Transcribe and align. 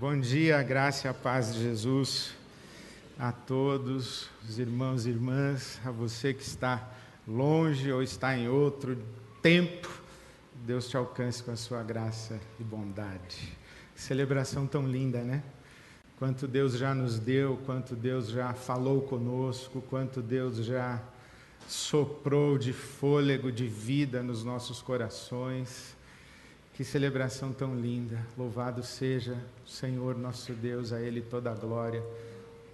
Bom 0.00 0.18
dia, 0.18 0.62
graça 0.62 1.06
e 1.06 1.10
a 1.10 1.12
paz 1.12 1.52
de 1.52 1.60
Jesus 1.60 2.32
a 3.18 3.32
todos, 3.32 4.30
os 4.48 4.58
irmãos 4.58 5.04
e 5.04 5.10
irmãs, 5.10 5.78
a 5.84 5.90
você 5.90 6.32
que 6.32 6.42
está 6.42 6.88
longe 7.28 7.92
ou 7.92 8.02
está 8.02 8.34
em 8.34 8.48
outro 8.48 8.96
tempo, 9.42 9.90
Deus 10.64 10.88
te 10.88 10.96
alcance 10.96 11.42
com 11.42 11.50
a 11.50 11.56
sua 11.56 11.82
graça 11.82 12.40
e 12.58 12.64
bondade. 12.64 13.54
Celebração 13.94 14.66
tão 14.66 14.88
linda, 14.88 15.20
né? 15.20 15.42
Quanto 16.18 16.48
Deus 16.48 16.78
já 16.78 16.94
nos 16.94 17.18
deu, 17.18 17.60
quanto 17.66 17.94
Deus 17.94 18.30
já 18.30 18.54
falou 18.54 19.02
conosco, 19.02 19.82
quanto 19.82 20.22
Deus 20.22 20.64
já 20.64 20.98
soprou 21.68 22.56
de 22.56 22.72
fôlego, 22.72 23.52
de 23.52 23.66
vida 23.66 24.22
nos 24.22 24.42
nossos 24.44 24.80
corações. 24.80 25.94
Que 26.74 26.84
celebração 26.84 27.52
tão 27.52 27.74
linda! 27.74 28.24
Louvado 28.38 28.82
seja 28.82 29.36
o 29.66 29.68
Senhor 29.68 30.16
nosso 30.16 30.52
Deus, 30.52 30.92
a 30.92 31.00
Ele 31.00 31.20
toda 31.20 31.50
a 31.50 31.54
glória, 31.54 32.02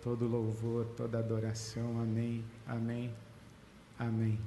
todo 0.03 0.29
louvor, 0.29 0.87
toda 0.97 1.19
adoração. 1.19 2.01
Amém, 2.01 2.45
amém, 2.67 3.13
amém. 3.99 4.39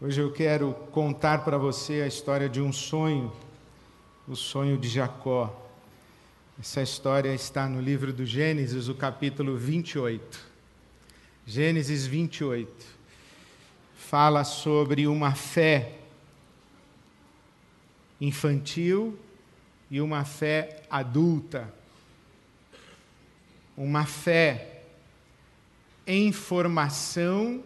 Hoje 0.00 0.20
eu 0.20 0.32
quero 0.32 0.72
contar 0.90 1.44
para 1.44 1.58
você 1.58 2.00
a 2.00 2.06
história 2.06 2.48
de 2.48 2.60
um 2.60 2.72
sonho, 2.72 3.32
o 4.26 4.34
sonho 4.34 4.78
de 4.78 4.88
Jacó. 4.88 5.68
Essa 6.58 6.82
história 6.82 7.32
está 7.34 7.68
no 7.68 7.80
livro 7.80 8.12
do 8.12 8.24
Gênesis, 8.26 8.88
o 8.88 8.94
capítulo 8.94 9.56
28. 9.56 10.40
Gênesis 11.46 12.06
28. 12.06 12.70
Fala 13.94 14.42
sobre 14.42 15.06
uma 15.06 15.34
fé 15.34 15.99
infantil 18.20 19.18
e 19.90 20.00
uma 20.00 20.24
fé 20.24 20.82
adulta. 20.90 21.72
Uma 23.76 24.04
fé 24.04 24.82
em 26.06 26.32
formação, 26.32 27.62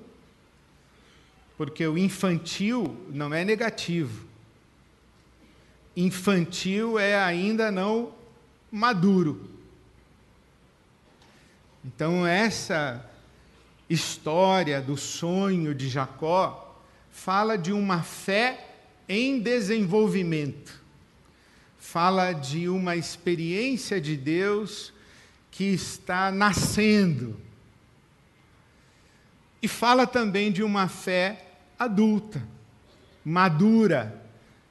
porque 1.57 1.87
o 1.87 1.99
infantil 1.99 2.97
não 3.11 3.33
é 3.33 3.45
negativo. 3.45 4.27
Infantil 5.97 6.99
é 6.99 7.17
ainda 7.17 7.71
não 7.71 8.13
maduro. 8.71 9.51
Então, 11.85 12.27
essa 12.27 13.05
história 13.89 14.81
do 14.81 14.97
sonho 14.97 15.75
de 15.75 15.89
Jacó 15.89 16.81
fala 17.11 17.57
de 17.57 17.73
uma 17.73 18.03
fé 18.03 18.74
em 19.09 19.41
desenvolvimento. 19.41 20.83
Fala 21.79 22.33
de 22.33 22.69
uma 22.69 22.97
experiência 22.97 24.01
de 24.01 24.17
Deus 24.17 24.93
que 25.51 25.65
está 25.65 26.33
nascendo. 26.33 27.37
E 29.63 29.69
fala 29.69 30.07
também 30.07 30.51
de 30.51 30.63
uma 30.63 30.89
fé 30.89 31.45
adulta, 31.79 32.43
madura. 33.25 34.23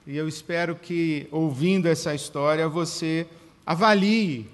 E 0.06 0.18
eu 0.18 0.28
espero 0.28 0.76
que, 0.76 1.28
ouvindo 1.32 1.88
essa 1.88 2.14
história, 2.14 2.68
você 2.68 3.26
avalie 3.66 4.50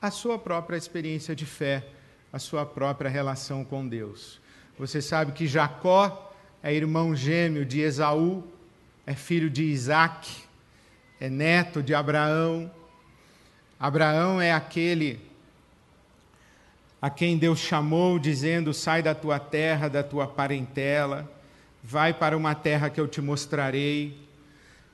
a 0.00 0.10
sua 0.10 0.38
própria 0.38 0.76
experiência 0.76 1.34
de 1.34 1.44
fé, 1.44 1.86
a 2.32 2.38
sua 2.38 2.64
própria 2.64 3.10
relação 3.10 3.64
com 3.64 3.86
Deus. 3.86 4.40
Você 4.78 5.00
sabe 5.00 5.32
que 5.32 5.46
Jacó 5.46 6.32
é 6.62 6.72
irmão 6.74 7.14
gêmeo 7.14 7.64
de 7.64 7.80
Esaú, 7.80 8.42
é 9.06 9.14
filho 9.14 9.50
de 9.50 9.62
Isaac, 9.64 10.30
é 11.20 11.28
neto 11.28 11.82
de 11.82 11.94
Abraão. 11.94 12.70
Abraão 13.78 14.40
é 14.40 14.52
aquele 14.52 15.20
a 17.00 17.10
quem 17.10 17.36
Deus 17.36 17.58
chamou, 17.58 18.18
dizendo: 18.18 18.72
Sai 18.72 19.02
da 19.02 19.14
tua 19.14 19.38
terra, 19.38 19.88
da 19.88 20.02
tua 20.02 20.26
parentela, 20.26 21.30
vai 21.82 22.14
para 22.14 22.34
uma 22.36 22.54
terra 22.54 22.88
que 22.88 22.98
eu 22.98 23.06
te 23.06 23.20
mostrarei, 23.20 24.16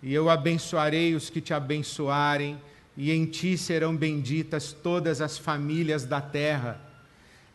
e 0.02 0.12
eu 0.12 0.28
abençoarei 0.28 1.14
os 1.14 1.30
que 1.30 1.40
te 1.40 1.54
abençoarem, 1.54 2.60
e 2.96 3.12
em 3.12 3.26
ti 3.26 3.56
serão 3.56 3.96
benditas 3.96 4.72
todas 4.72 5.20
as 5.20 5.38
famílias 5.38 6.04
da 6.04 6.20
terra. 6.20 6.80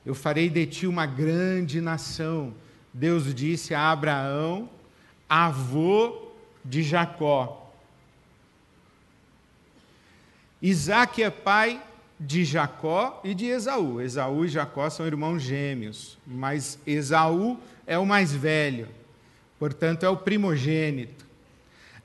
Eu 0.05 0.15
farei 0.15 0.49
de 0.49 0.65
ti 0.65 0.87
uma 0.87 1.05
grande 1.05 1.81
nação. 1.81 2.53
Deus 2.93 3.35
disse 3.35 3.73
a 3.73 3.91
Abraão, 3.91 4.69
avô 5.27 6.24
de 6.65 6.81
Jacó. 6.81 7.71
Isaac 10.61 11.21
é 11.21 11.29
pai 11.29 11.79
de 12.19 12.43
Jacó 12.43 13.21
e 13.23 13.35
de 13.35 13.45
Esaú. 13.45 14.01
Esaú 14.01 14.45
e 14.45 14.49
Jacó 14.49 14.89
são 14.89 15.05
irmãos 15.05 15.43
gêmeos, 15.43 16.17
mas 16.25 16.79
Esaú 16.87 17.59
é 17.85 17.99
o 17.99 18.05
mais 18.05 18.33
velho, 18.33 18.87
portanto, 19.59 20.03
é 20.03 20.09
o 20.09 20.17
primogênito. 20.17 21.23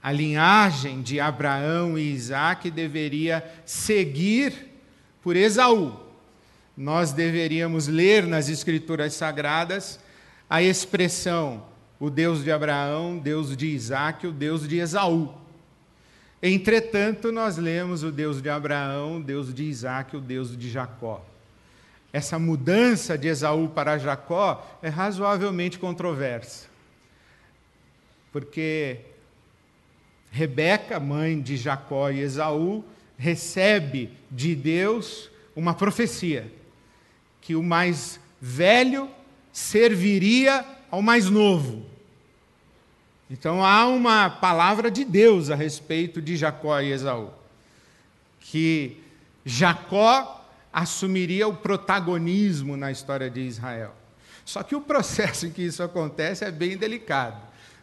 A 0.03 0.12
linhagem 0.12 1.03
de 1.03 1.21
Abraão 1.21 1.98
e 1.98 2.12
Isaac 2.12 2.71
deveria 2.71 3.44
seguir 3.65 4.69
por 5.22 5.37
Esaú. 5.37 5.98
Nós 6.77 7.12
deveríamos 7.12 7.87
ler 7.87 8.27
nas 8.27 8.48
Escrituras 8.48 9.15
Sagradas 9.15 10.00
a 10.48 10.62
expressão 10.62 11.69
o 12.00 12.09
Deus 12.09 12.43
de 12.43 12.50
Abraão, 12.50 13.19
Deus 13.19 13.55
de 13.55 13.66
Isaac, 13.66 14.27
o 14.27 14.33
Deus 14.33 14.66
de 14.66 14.78
Esaú. 14.78 15.34
Entretanto, 16.43 17.31
nós 17.31 17.59
lemos 17.59 18.03
o 18.03 18.11
Deus 18.11 18.41
de 18.41 18.49
Abraão, 18.49 19.21
Deus 19.21 19.53
de 19.53 19.65
Isaac, 19.65 20.16
o 20.16 20.21
Deus 20.21 20.56
de 20.56 20.71
Jacó. 20.71 21.22
Essa 22.10 22.39
mudança 22.39 23.19
de 23.19 23.28
Esaú 23.28 23.69
para 23.69 23.99
Jacó 23.99 24.78
é 24.83 24.89
razoavelmente 24.89 25.78
controversa. 25.78 26.69
Porque 28.33 29.00
Rebeca, 30.31 30.99
mãe 30.99 31.39
de 31.39 31.56
Jacó 31.56 32.10
e 32.10 32.21
Esaú, 32.21 32.83
recebe 33.19 34.10
de 34.31 34.55
Deus 34.55 35.31
uma 35.55 35.75
profecia 35.75 36.50
que 37.43 37.55
o 37.55 37.62
mais 37.62 38.19
velho 38.41 39.10
serviria 39.53 40.65
ao 40.91 41.03
mais 41.03 41.28
novo. 41.28 41.90
Então 43.30 43.64
há 43.64 43.86
uma 43.86 44.28
palavra 44.28 44.91
de 44.91 45.04
Deus 45.04 45.50
a 45.50 45.54
respeito 45.54 46.20
de 46.20 46.36
Jacó 46.36 46.80
e 46.80 46.91
Esaú, 46.91 47.30
que 48.41 49.00
Jacó 49.44 50.44
assumiria 50.72 51.46
o 51.46 51.54
protagonismo 51.54 52.76
na 52.76 52.91
história 52.91 53.30
de 53.30 53.41
Israel. 53.41 53.94
Só 54.44 54.64
que 54.64 54.74
o 54.74 54.80
processo 54.80 55.46
em 55.46 55.50
que 55.52 55.62
isso 55.62 55.80
acontece 55.80 56.44
é 56.44 56.50
bem 56.50 56.76
delicado, 56.76 57.41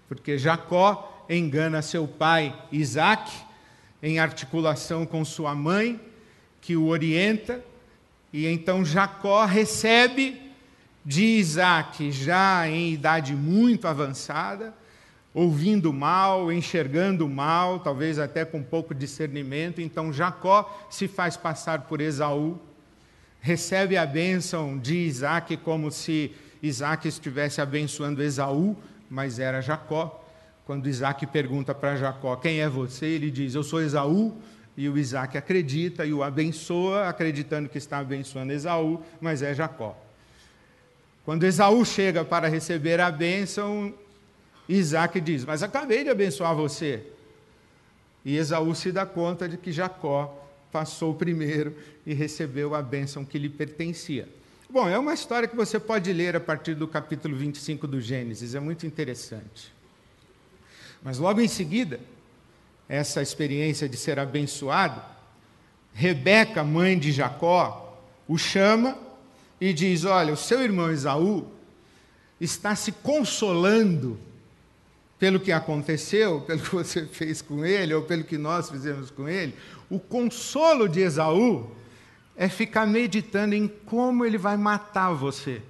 porque 0.09 0.37
Jacó 0.37 1.25
engana 1.29 1.81
seu 1.81 2.05
pai 2.05 2.53
Isaac 2.69 3.31
em 4.03 4.19
articulação 4.19 5.05
com 5.05 5.23
sua 5.23 5.55
mãe, 5.55 5.97
que 6.59 6.75
o 6.75 6.87
orienta, 6.87 7.63
e 8.33 8.45
então 8.47 8.83
Jacó 8.83 9.45
recebe 9.45 10.41
de 11.05 11.23
Isaac, 11.23 12.11
já 12.11 12.67
em 12.67 12.91
idade 12.91 13.33
muito 13.33 13.87
avançada, 13.87 14.73
ouvindo 15.37 15.93
mal, 15.93 16.51
enxergando 16.51 17.29
mal, 17.29 17.79
talvez 17.79 18.17
até 18.17 18.43
com 18.43 18.63
pouco 18.63 18.95
discernimento. 18.95 19.79
Então 19.79 20.11
Jacó 20.11 20.87
se 20.89 21.07
faz 21.07 21.37
passar 21.37 21.81
por 21.81 22.01
Esaú, 22.01 22.59
recebe 23.39 23.97
a 23.97 24.05
bênção 24.05 24.79
de 24.79 24.95
Isaac 24.95 25.55
como 25.57 25.91
se 25.91 26.31
Isaac 26.59 27.07
estivesse 27.07 27.61
abençoando 27.61 28.23
Esaú, 28.23 28.75
mas 29.07 29.37
era 29.37 29.61
Jacó. 29.61 30.25
Quando 30.65 30.89
Isaac 30.89 31.27
pergunta 31.27 31.75
para 31.75 31.95
Jacó: 31.95 32.35
Quem 32.37 32.59
é 32.61 32.67
você? 32.67 33.05
Ele 33.05 33.29
diz: 33.29 33.53
Eu 33.53 33.61
sou 33.61 33.79
Esaú. 33.79 34.35
E 34.75 34.87
o 34.87 34.97
Isaac 34.97 35.35
acredita 35.35 36.05
e 36.05 36.13
o 36.13 36.21
abençoa, 36.21 37.07
acreditando 37.07 37.67
que 37.67 37.79
está 37.79 37.97
abençoando 37.97 38.53
Esaú, 38.53 39.01
mas 39.19 39.41
é 39.41 39.51
Jacó. 39.51 39.97
Quando 41.25 41.45
Esaú 41.45 41.83
chega 41.83 42.23
para 42.23 42.47
receber 42.47 42.99
a 43.01 43.09
bênção, 43.09 43.91
Isaac 44.67 45.19
diz: 45.21 45.45
Mas 45.45 45.63
acabei 45.63 46.03
de 46.03 46.09
abençoar 46.09 46.55
você. 46.55 47.03
E 48.25 48.35
Esaú 48.35 48.75
se 48.75 48.91
dá 48.91 49.05
conta 49.05 49.47
de 49.47 49.57
que 49.57 49.71
Jacó 49.71 50.45
passou 50.71 51.13
primeiro 51.13 51.75
e 52.05 52.13
recebeu 52.13 52.75
a 52.75 52.81
bênção 52.81 53.23
que 53.23 53.39
lhe 53.39 53.49
pertencia. 53.49 54.27
Bom, 54.69 54.87
é 54.89 54.99
uma 54.99 55.13
história 55.13 55.47
que 55.47 55.55
você 55.55 55.79
pode 55.79 56.11
ler 56.11 56.35
a 56.35 56.39
partir 56.41 56.75
do 56.75 56.87
capítulo 56.87 57.37
25 57.37 57.87
do 57.87 58.01
Gênesis, 58.01 58.53
é 58.53 58.59
muito 58.59 58.85
interessante. 58.85 59.73
Mas 61.01 61.19
logo 61.19 61.39
em 61.39 61.47
seguida, 61.47 62.01
essa 62.89 63.21
experiência 63.21 63.87
de 63.87 63.95
ser 63.95 64.19
abençoado, 64.19 65.01
Rebeca, 65.93 66.63
mãe 66.63 66.99
de 66.99 67.11
Jacó, 67.11 67.97
o 68.27 68.37
chama 68.37 68.97
e 69.59 69.71
diz: 69.71 70.03
Olha, 70.03 70.33
o 70.33 70.37
seu 70.37 70.61
irmão 70.61 70.91
Esaú 70.91 71.47
está 72.39 72.75
se 72.75 72.91
consolando 72.91 74.19
pelo 75.19 75.39
que 75.39 75.51
aconteceu, 75.51 76.41
pelo 76.47 76.59
que 76.59 76.75
você 76.75 77.05
fez 77.05 77.41
com 77.41 77.65
ele, 77.65 77.93
ou 77.93 78.03
pelo 78.03 78.23
que 78.23 78.37
nós 78.37 78.69
fizemos 78.69 79.09
com 79.11 79.27
ele, 79.27 79.55
o 79.89 79.99
consolo 79.99 80.87
de 80.87 81.01
Esaú 81.01 81.71
é 82.35 82.47
ficar 82.47 82.85
meditando 82.85 83.55
em 83.55 83.67
como 83.67 84.23
ele 84.23 84.37
vai 84.37 84.57
matar 84.57 85.11
você. 85.11 85.61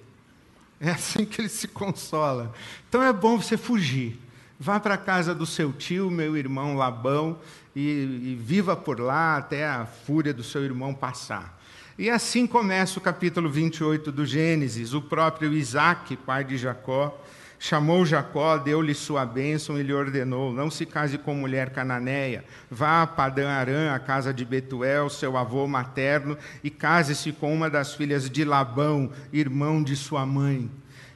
É 0.79 0.91
assim 0.91 1.25
que 1.25 1.41
ele 1.41 1.49
se 1.49 1.67
consola. 1.67 2.53
Então 2.87 3.01
é 3.01 3.11
bom 3.11 3.37
você 3.37 3.57
fugir. 3.57 4.19
Vá 4.59 4.79
para 4.79 4.95
a 4.95 4.97
casa 4.97 5.33
do 5.33 5.45
seu 5.45 5.71
tio, 5.71 6.09
meu 6.09 6.35
irmão 6.35 6.75
Labão, 6.75 7.39
e, 7.75 7.81
e 7.81 8.35
viva 8.35 8.75
por 8.75 8.99
lá 8.99 9.37
até 9.37 9.67
a 9.67 9.85
fúria 9.85 10.33
do 10.33 10.43
seu 10.43 10.63
irmão 10.63 10.93
passar. 10.93 11.57
E 11.97 12.09
assim 12.09 12.45
começa 12.45 12.99
o 12.99 13.01
capítulo 13.01 13.49
28 13.49 14.11
do 14.11 14.25
Gênesis. 14.25 14.93
O 14.93 15.01
próprio 15.01 15.53
Isaac, 15.53 16.15
pai 16.17 16.43
de 16.43 16.57
Jacó, 16.57 17.19
chamou 17.59 18.05
Jacó, 18.05 18.57
deu-lhe 18.57 18.93
sua 18.93 19.25
bênção 19.25 19.79
e 19.79 19.83
lhe 19.83 19.93
ordenou: 19.93 20.53
Não 20.53 20.69
se 20.69 20.85
case 20.85 21.17
com 21.17 21.33
mulher 21.33 21.71
cananeia, 21.71 22.43
vá 22.69 23.03
a 23.03 23.07
Padã 23.07 23.49
Arã, 23.49 23.93
a 23.93 23.99
casa 23.99 24.33
de 24.33 24.45
Betuel, 24.45 25.09
seu 25.09 25.37
avô 25.37 25.67
materno, 25.67 26.37
e 26.63 26.69
case-se 26.69 27.31
com 27.31 27.53
uma 27.53 27.69
das 27.69 27.93
filhas 27.93 28.29
de 28.29 28.43
Labão, 28.43 29.11
irmão 29.31 29.83
de 29.83 29.95
sua 29.95 30.25
mãe. 30.25 30.69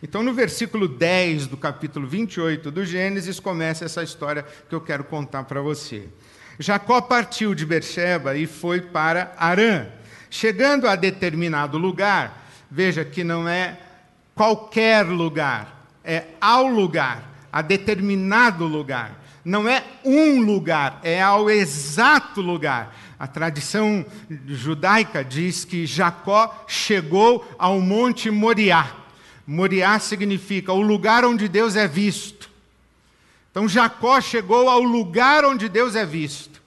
Então, 0.04 0.24
no 0.24 0.34
versículo 0.34 0.88
10 0.88 1.46
do 1.48 1.56
capítulo 1.56 2.08
28 2.08 2.72
do 2.72 2.84
Gênesis, 2.84 3.40
começa 3.40 3.86
essa 3.86 4.02
história 4.02 4.44
que 4.68 4.74
eu 4.74 4.82
quero 4.82 5.04
contar 5.04 5.44
para 5.44 5.62
você. 5.62 6.10
Jacó 6.58 7.02
partiu 7.02 7.54
de 7.54 7.66
Beersheba 7.66 8.36
e 8.36 8.48
foi 8.48 8.82
para 8.82 9.34
Arã. 9.38 9.88
Chegando 10.30 10.88
a 10.88 10.96
determinado 10.96 11.78
lugar, 11.78 12.50
veja 12.70 13.06
que 13.06 13.24
não 13.24 13.48
é 13.48 13.78
qualquer 14.34 15.06
lugar, 15.06 15.81
é 16.04 16.26
ao 16.40 16.68
lugar, 16.68 17.24
a 17.52 17.62
determinado 17.62 18.66
lugar. 18.66 19.20
Não 19.44 19.68
é 19.68 19.84
um 20.06 20.42
lugar, 20.42 21.00
é 21.04 21.22
ao 21.22 21.50
exato 21.50 22.42
lugar. 22.42 22.96
A 23.18 23.28
tradição 23.28 24.06
judaica 24.48 25.24
diz 25.24 25.66
que 25.66 25.86
Jacó 25.86 26.64
chegou 26.68 27.48
ao 27.58 27.80
Monte 27.80 28.30
Moriá. 28.30 28.96
Moriá 29.46 30.00
significa 30.00 30.72
o 30.74 30.82
lugar 30.82 31.26
onde 31.26 31.48
Deus 31.48 31.76
é 31.76 31.88
visto. 31.88 32.50
Então 33.50 33.68
Jacó 33.68 34.22
chegou 34.22 34.70
ao 34.70 34.82
lugar 34.82 35.44
onde 35.44 35.68
Deus 35.68 35.96
é 35.96 36.06
visto. 36.06 36.62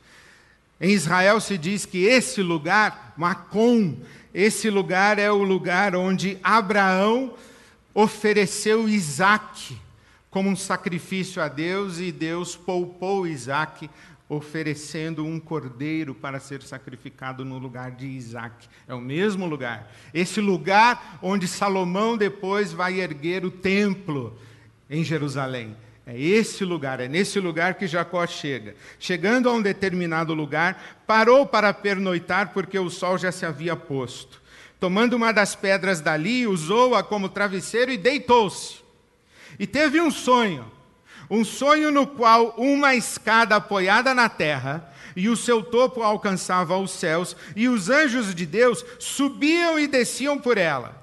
Em 0.80 0.90
Israel 0.90 1.40
se 1.40 1.56
diz 1.56 1.86
que 1.86 2.04
esse 2.04 2.42
lugar, 2.42 3.14
Macom, 3.16 3.96
esse 4.34 4.68
lugar 4.68 5.18
é 5.18 5.30
o 5.30 5.42
lugar 5.42 5.94
onde 5.94 6.38
Abraão 6.42 7.32
ofereceu 7.94 8.88
Isaac 8.88 9.78
como 10.30 10.50
um 10.50 10.56
sacrifício 10.56 11.40
a 11.40 11.46
Deus 11.46 12.00
e 12.00 12.10
Deus 12.10 12.56
poupou 12.56 13.26
Isaac 13.26 13.88
oferecendo 14.28 15.24
um 15.24 15.38
cordeiro 15.38 16.14
para 16.14 16.40
ser 16.40 16.62
sacrificado 16.62 17.44
no 17.44 17.58
lugar 17.58 17.92
de 17.92 18.06
Isaac. 18.06 18.68
É 18.88 18.94
o 18.94 19.00
mesmo 19.00 19.46
lugar. 19.46 19.92
Esse 20.12 20.40
lugar 20.40 21.18
onde 21.22 21.46
Salomão 21.46 22.16
depois 22.16 22.72
vai 22.72 23.00
erguer 23.00 23.44
o 23.44 23.50
templo 23.50 24.36
em 24.90 25.04
Jerusalém. 25.04 25.76
É 26.06 26.20
esse 26.20 26.64
lugar, 26.64 27.00
é 27.00 27.08
nesse 27.08 27.40
lugar 27.40 27.74
que 27.74 27.86
Jacó 27.86 28.26
chega. 28.26 28.74
Chegando 28.98 29.48
a 29.48 29.52
um 29.52 29.62
determinado 29.62 30.34
lugar, 30.34 31.02
parou 31.06 31.46
para 31.46 31.72
pernoitar 31.72 32.52
porque 32.52 32.78
o 32.78 32.90
sol 32.90 33.16
já 33.16 33.32
se 33.32 33.46
havia 33.46 33.74
posto. 33.74 34.42
Tomando 34.84 35.14
uma 35.14 35.32
das 35.32 35.54
pedras 35.54 36.02
dali, 36.02 36.46
usou-a 36.46 37.02
como 37.02 37.30
travesseiro 37.30 37.90
e 37.90 37.96
deitou-se. 37.96 38.80
E 39.58 39.66
teve 39.66 39.98
um 39.98 40.10
sonho, 40.10 40.70
um 41.30 41.42
sonho 41.42 41.90
no 41.90 42.06
qual 42.06 42.54
uma 42.58 42.94
escada 42.94 43.56
apoiada 43.56 44.12
na 44.12 44.28
terra 44.28 44.92
e 45.16 45.30
o 45.30 45.38
seu 45.38 45.62
topo 45.62 46.02
alcançava 46.02 46.76
os 46.76 46.90
céus, 46.90 47.34
e 47.56 47.66
os 47.66 47.88
anjos 47.88 48.34
de 48.34 48.44
Deus 48.44 48.84
subiam 48.98 49.78
e 49.78 49.86
desciam 49.86 50.38
por 50.38 50.58
ela. 50.58 51.02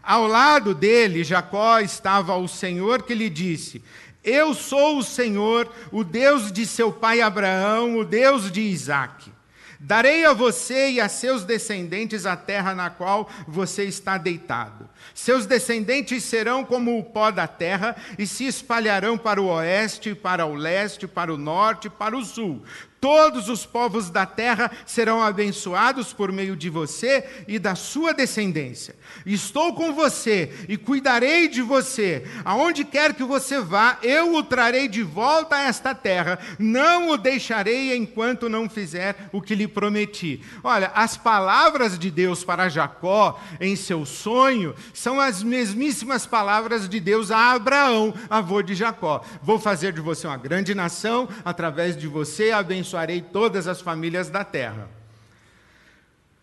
Ao 0.00 0.28
lado 0.28 0.72
dele, 0.72 1.24
Jacó 1.24 1.80
estava 1.80 2.36
o 2.36 2.46
Senhor 2.46 3.02
que 3.02 3.16
lhe 3.16 3.28
disse: 3.28 3.82
eu 4.22 4.54
sou 4.54 4.98
o 4.98 5.02
Senhor, 5.02 5.68
o 5.90 6.04
Deus 6.04 6.52
de 6.52 6.64
seu 6.64 6.92
pai 6.92 7.20
Abraão, 7.20 7.98
o 7.98 8.04
Deus 8.04 8.48
de 8.48 8.60
Isaque. 8.60 9.32
Darei 9.80 10.24
a 10.24 10.32
você 10.32 10.90
e 10.90 11.00
a 11.00 11.08
seus 11.08 11.44
descendentes 11.44 12.26
a 12.26 12.36
terra 12.36 12.74
na 12.74 12.90
qual 12.90 13.30
você 13.46 13.84
está 13.84 14.18
deitado. 14.18 14.88
Seus 15.14 15.46
descendentes 15.46 16.24
serão 16.24 16.64
como 16.64 16.98
o 16.98 17.04
pó 17.04 17.30
da 17.30 17.46
terra 17.46 17.94
e 18.18 18.26
se 18.26 18.44
espalharão 18.44 19.16
para 19.16 19.40
o 19.40 19.46
oeste, 19.46 20.16
para 20.16 20.44
o 20.44 20.54
leste, 20.54 21.06
para 21.06 21.32
o 21.32 21.36
norte, 21.36 21.88
para 21.88 22.16
o 22.16 22.24
sul. 22.24 22.62
Todos 23.00 23.48
os 23.48 23.64
povos 23.64 24.10
da 24.10 24.26
terra 24.26 24.70
serão 24.84 25.22
abençoados 25.22 26.12
por 26.12 26.32
meio 26.32 26.56
de 26.56 26.68
você 26.68 27.24
e 27.46 27.56
da 27.56 27.76
sua 27.76 28.12
descendência. 28.12 28.96
Estou 29.24 29.72
com 29.72 29.92
você 29.92 30.52
e 30.68 30.76
cuidarei 30.76 31.46
de 31.46 31.62
você. 31.62 32.26
Aonde 32.44 32.84
quer 32.84 33.14
que 33.14 33.22
você 33.22 33.60
vá, 33.60 33.98
eu 34.02 34.34
o 34.34 34.42
trarei 34.42 34.88
de 34.88 35.04
volta 35.04 35.56
a 35.56 35.62
esta 35.62 35.94
terra. 35.94 36.40
Não 36.58 37.10
o 37.10 37.16
deixarei 37.16 37.94
enquanto 37.94 38.48
não 38.48 38.68
fizer 38.68 39.28
o 39.32 39.40
que 39.40 39.54
lhe 39.54 39.68
prometi. 39.68 40.42
Olha, 40.64 40.90
as 40.92 41.16
palavras 41.16 41.96
de 41.96 42.10
Deus 42.10 42.42
para 42.42 42.68
Jacó 42.68 43.40
em 43.60 43.76
seu 43.76 44.04
sonho 44.04 44.74
são 44.92 45.20
as 45.20 45.40
mesmíssimas 45.40 46.26
palavras 46.26 46.88
de 46.88 46.98
Deus 46.98 47.30
a 47.30 47.52
Abraão, 47.52 48.12
avô 48.28 48.60
de 48.60 48.74
Jacó. 48.74 49.22
Vou 49.40 49.60
fazer 49.60 49.92
de 49.92 50.00
você 50.00 50.26
uma 50.26 50.36
grande 50.36 50.74
nação, 50.74 51.28
através 51.44 51.96
de 51.96 52.08
você 52.08 52.50
abençoar 52.50 52.87
abençoarei 52.88 53.20
todas 53.20 53.66
as 53.66 53.80
famílias 53.80 54.30
da 54.30 54.44
terra. 54.44 54.88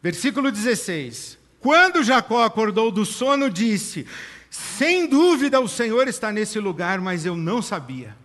Versículo 0.01 0.51
16: 0.51 1.38
Quando 1.59 2.03
Jacó 2.03 2.44
acordou 2.44 2.92
do 2.92 3.06
sono, 3.06 3.50
disse: 3.50 4.06
Sem 4.50 5.07
dúvida 5.07 5.59
o 5.59 5.68
Senhor 5.68 6.07
está 6.07 6.31
nesse 6.31 6.59
lugar, 6.59 7.00
mas 7.00 7.25
eu 7.25 7.36
não 7.36 7.62
sabia. 7.62 8.15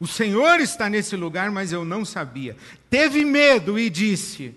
O 0.00 0.06
Senhor 0.06 0.60
está 0.60 0.88
nesse 0.88 1.16
lugar, 1.16 1.50
mas 1.50 1.72
eu 1.72 1.84
não 1.84 2.04
sabia. 2.04 2.56
Teve 2.88 3.24
medo 3.24 3.78
e 3.78 3.90
disse: 3.90 4.54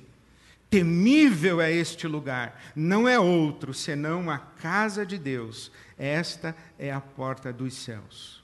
Temível 0.69 1.59
é 1.59 1.71
este 1.71 2.07
lugar, 2.07 2.71
não 2.73 3.07
é 3.09 3.19
outro 3.19 3.73
senão 3.73 4.29
a 4.29 4.37
casa 4.37 5.05
de 5.05 5.17
Deus. 5.17 5.71
Esta 5.97 6.55
é 6.79 6.91
a 6.91 7.01
porta 7.01 7.51
dos 7.51 7.73
céus. 7.73 8.40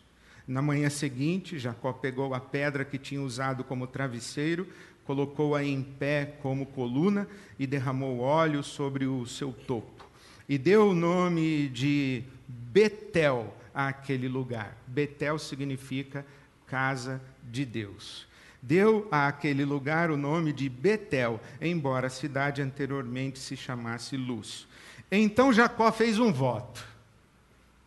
Na 0.47 0.61
manhã 0.61 0.89
seguinte, 0.89 1.59
Jacó 1.59 1.91
pegou 1.91 2.33
a 2.33 2.39
pedra 2.39 2.85
que 2.85 2.97
tinha 2.97 3.21
usado 3.21 3.65
como 3.65 3.85
travesseiro, 3.85 4.65
colocou-a 5.03 5.63
em 5.63 5.83
pé 5.83 6.37
como 6.41 6.65
coluna 6.65 7.27
e 7.59 7.67
derramou 7.67 8.19
óleo 8.19 8.63
sobre 8.63 9.05
o 9.05 9.25
seu 9.25 9.51
topo. 9.51 10.07
E 10.47 10.57
deu 10.57 10.89
o 10.89 10.93
nome 10.93 11.67
de 11.67 12.23
Betel 12.47 13.53
àquele 13.73 14.29
lugar. 14.29 14.77
Betel 14.87 15.37
significa 15.37 16.25
casa 16.65 17.21
de 17.43 17.65
Deus. 17.65 18.25
Deu 18.61 19.07
àquele 19.11 19.65
lugar 19.65 20.09
o 20.09 20.17
nome 20.17 20.53
de 20.53 20.69
Betel, 20.69 21.41
embora 21.61 22.07
a 22.07 22.09
cidade 22.09 22.61
anteriormente 22.61 23.37
se 23.37 23.57
chamasse 23.57 24.15
Luz. 24.15 24.65
Então 25.11 25.51
Jacó 25.51 25.91
fez 25.91 26.19
um 26.19 26.31
voto. 26.31 26.83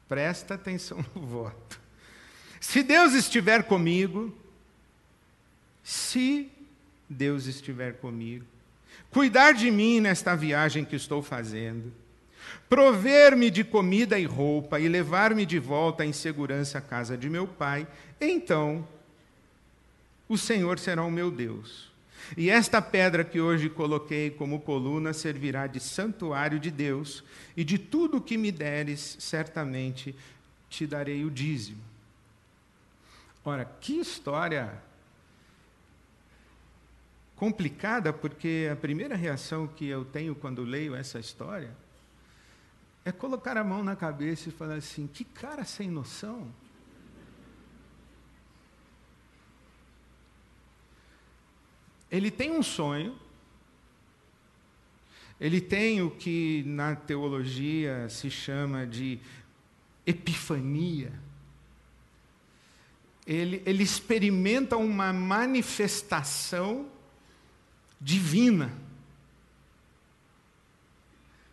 Presta 0.07 0.55
atenção 0.55 1.05
no 1.15 1.23
voto. 1.23 1.80
Se 2.61 2.83
Deus 2.83 3.15
estiver 3.15 3.65
comigo, 3.65 4.33
se 5.83 6.51
Deus 7.09 7.47
estiver 7.47 7.95
comigo, 7.95 8.45
cuidar 9.11 9.53
de 9.53 9.71
mim 9.71 9.99
nesta 9.99 10.37
viagem 10.37 10.85
que 10.85 10.95
estou 10.95 11.23
fazendo, 11.23 11.91
prover-me 12.69 13.51
de 13.51 13.65
comida 13.65 14.19
e 14.19 14.27
roupa 14.27 14.79
e 14.79 14.89
levar-me 14.89 15.47
de 15.47 15.59
volta 15.59 16.05
em 16.05 16.13
segurança 16.13 16.79
à 16.79 16.81
casa 16.81 17.17
de 17.17 17.31
meu 17.31 17.47
pai, 17.49 17.89
então 18.21 18.87
o 20.29 20.37
Senhor 20.37 20.79
será 20.79 21.03
o 21.03 21.11
meu 21.11 21.31
Deus. 21.31 21.91
E 22.37 22.51
esta 22.51 22.81
pedra 22.83 23.25
que 23.25 23.41
hoje 23.41 23.71
coloquei 23.71 24.31
como 24.31 24.61
coluna 24.61 25.13
servirá 25.13 25.67
de 25.67 25.81
santuário 25.81 26.61
de 26.61 26.71
Deus, 26.71 27.25
e 27.57 27.65
de 27.65 27.79
tudo 27.79 28.19
o 28.19 28.21
que 28.21 28.37
me 28.37 28.53
deres, 28.53 29.17
certamente 29.19 30.15
te 30.69 30.87
darei 30.87 31.25
o 31.25 31.31
dízimo. 31.31 31.90
Ora, 33.45 33.65
que 33.65 33.99
história 33.99 34.83
complicada, 37.35 38.13
porque 38.13 38.69
a 38.71 38.77
primeira 38.77 39.17
reação 39.17 39.67
que 39.67 39.87
eu 39.87 40.05
tenho 40.05 40.35
quando 40.35 40.63
leio 40.63 40.95
essa 40.95 41.19
história 41.19 41.75
é 43.03 43.11
colocar 43.11 43.57
a 43.57 43.65
mão 43.65 43.83
na 43.83 43.97
cabeça 43.97 44.51
e 44.51 44.53
falar 44.53 44.75
assim: 44.75 45.07
que 45.07 45.25
cara 45.25 45.65
sem 45.65 45.91
noção. 45.91 46.53
Ele 52.11 52.31
tem 52.31 52.51
um 52.51 52.63
sonho, 52.63 53.19
ele 55.41 55.63
tem 55.63 56.03
o 56.03 56.11
que 56.11 56.63
na 56.67 56.95
teologia 56.95 58.07
se 58.11 58.29
chama 58.29 58.87
de 58.87 59.19
epifania 60.05 61.30
ele, 63.31 63.63
ele 63.65 63.85
experimenta 63.85 64.77
uma 64.77 65.13
manifestação 65.13 66.89
divina. 68.01 68.73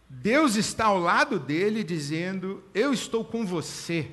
Deus 0.09 0.55
está 0.55 0.85
ao 0.85 0.97
lado 0.97 1.39
dele 1.39 1.83
dizendo: 1.83 2.63
Eu 2.73 2.91
estou 2.91 3.23
com 3.23 3.45
você, 3.45 4.09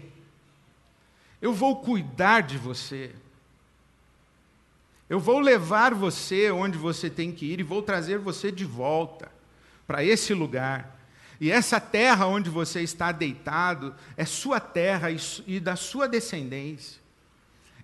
eu 1.40 1.54
vou 1.54 1.76
cuidar 1.76 2.42
de 2.42 2.58
você, 2.58 3.14
eu 5.08 5.18
vou 5.18 5.38
levar 5.38 5.94
você 5.94 6.50
onde 6.50 6.76
você 6.76 7.08
tem 7.08 7.32
que 7.32 7.46
ir 7.46 7.60
e 7.60 7.62
vou 7.62 7.80
trazer 7.80 8.18
você 8.18 8.52
de 8.52 8.66
volta 8.66 9.32
para 9.86 10.04
esse 10.04 10.34
lugar. 10.34 11.00
E 11.40 11.50
essa 11.50 11.80
terra 11.80 12.26
onde 12.26 12.50
você 12.50 12.82
está 12.82 13.10
deitado 13.10 13.94
é 14.18 14.26
sua 14.26 14.60
terra 14.60 15.08
e 15.46 15.58
da 15.58 15.76
sua 15.76 16.06
descendência. 16.06 17.03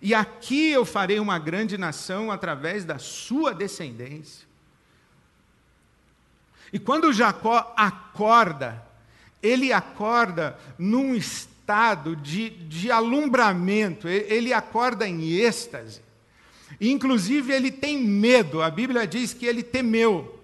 E 0.02 0.14
aqui 0.14 0.70
eu 0.70 0.84
farei 0.84 1.20
uma 1.20 1.38
grande 1.38 1.76
nação 1.76 2.30
através 2.30 2.84
da 2.84 2.98
sua 2.98 3.52
descendência. 3.52 4.48
E 6.72 6.78
quando 6.78 7.12
Jacó 7.12 7.74
acorda, 7.76 8.82
ele 9.42 9.72
acorda 9.72 10.58
num 10.78 11.14
estado 11.14 12.16
de, 12.16 12.50
de 12.50 12.90
alumbramento, 12.90 14.08
ele 14.08 14.52
acorda 14.52 15.06
em 15.06 15.32
êxtase. 15.32 16.00
Inclusive, 16.80 17.52
ele 17.52 17.70
tem 17.70 17.98
medo, 17.98 18.62
a 18.62 18.70
Bíblia 18.70 19.06
diz 19.06 19.34
que 19.34 19.44
ele 19.44 19.62
temeu. 19.62 20.38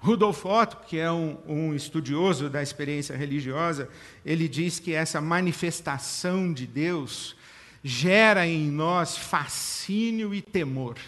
Rudolf 0.00 0.44
Otto, 0.44 0.76
que 0.86 0.98
é 0.98 1.10
um, 1.10 1.36
um, 1.46 1.74
estudioso 1.74 2.48
da 2.48 2.62
experiência 2.62 3.16
religiosa, 3.16 3.88
ele 4.24 4.48
diz 4.48 4.78
que 4.78 4.94
essa 4.94 5.20
manifestação 5.20 6.52
de 6.52 6.66
Deus 6.66 7.34
gera 7.82 8.46
em 8.46 8.70
nós 8.70 9.16
fascínio 9.16 10.34
e 10.34 10.42
temor. 10.42 10.98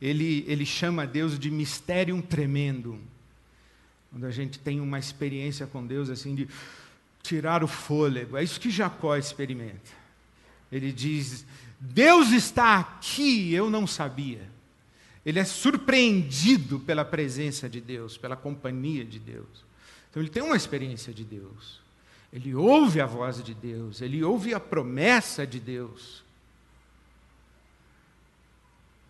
Ele, 0.00 0.44
ele 0.46 0.64
chama 0.64 1.06
Deus 1.06 1.38
de 1.38 1.50
mistério 1.50 2.20
tremendo. 2.22 3.00
Quando 4.10 4.26
a 4.26 4.30
gente 4.30 4.58
tem 4.58 4.80
uma 4.80 4.98
experiência 4.98 5.66
com 5.66 5.84
Deus 5.86 6.08
assim 6.08 6.34
de 6.34 6.48
tirar 7.22 7.64
o 7.64 7.68
fôlego, 7.68 8.36
é 8.36 8.42
isso 8.42 8.60
que 8.60 8.70
Jacó 8.70 9.16
experimenta. 9.16 9.90
Ele 10.70 10.92
diz: 10.92 11.44
Deus 11.80 12.30
está 12.30 12.78
aqui, 12.78 13.52
eu 13.52 13.68
não 13.68 13.86
sabia. 13.86 14.48
Ele 15.26 15.38
é 15.38 15.44
surpreendido 15.44 16.80
pela 16.80 17.04
presença 17.04 17.68
de 17.68 17.80
Deus, 17.80 18.16
pela 18.16 18.36
companhia 18.36 19.04
de 19.04 19.18
Deus. 19.18 19.66
Então 20.10 20.22
ele 20.22 20.30
tem 20.30 20.42
uma 20.42 20.56
experiência 20.56 21.12
de 21.12 21.24
Deus. 21.24 21.80
Ele 22.32 22.54
ouve 22.54 23.00
a 23.00 23.06
voz 23.06 23.42
de 23.42 23.54
Deus, 23.54 24.00
ele 24.00 24.22
ouve 24.22 24.52
a 24.52 24.60
promessa 24.60 25.46
de 25.46 25.58
Deus. 25.58 26.22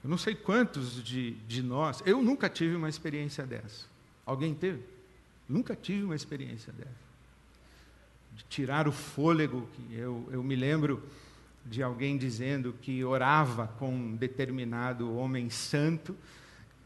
Eu 0.03 0.11
não 0.11 0.19
sei 0.19 0.35
quantos 0.35 1.03
de, 1.03 1.33
de 1.47 1.63
nós, 1.63 2.03
eu 2.07 2.23
nunca 2.23 2.49
tive 2.49 2.77
uma 2.77 2.89
experiência 2.89 3.45
dessa. 3.45 3.87
Alguém 4.25 4.55
teve? 4.55 4.83
Nunca 5.49 5.75
tive 5.75 6.05
uma 6.05 6.15
experiência 6.15 6.73
dessa. 6.73 7.09
De 8.37 8.45
tirar 8.45 8.87
o 8.87 8.93
fôlego. 8.93 9.69
Eu, 9.91 10.29
eu 10.31 10.43
me 10.43 10.55
lembro 10.55 11.03
de 11.65 11.83
alguém 11.83 12.17
dizendo 12.17 12.75
que 12.81 13.05
orava 13.05 13.67
com 13.79 13.91
um 13.91 14.17
determinado 14.17 15.15
homem 15.17 15.51
santo 15.51 16.17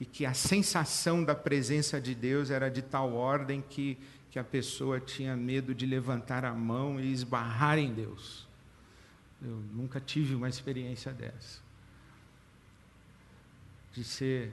e 0.00 0.04
que 0.04 0.26
a 0.26 0.34
sensação 0.34 1.22
da 1.22 1.34
presença 1.34 2.00
de 2.00 2.14
Deus 2.14 2.50
era 2.50 2.68
de 2.68 2.82
tal 2.82 3.12
ordem 3.12 3.62
que, 3.68 3.98
que 4.32 4.38
a 4.38 4.44
pessoa 4.44 4.98
tinha 4.98 5.36
medo 5.36 5.74
de 5.74 5.86
levantar 5.86 6.44
a 6.44 6.52
mão 6.52 6.98
e 6.98 7.12
esbarrar 7.12 7.78
em 7.78 7.92
Deus. 7.92 8.48
Eu 9.40 9.62
nunca 9.72 10.00
tive 10.00 10.34
uma 10.34 10.48
experiência 10.48 11.12
dessa 11.12 11.60
de 13.92 14.02
ser 14.02 14.50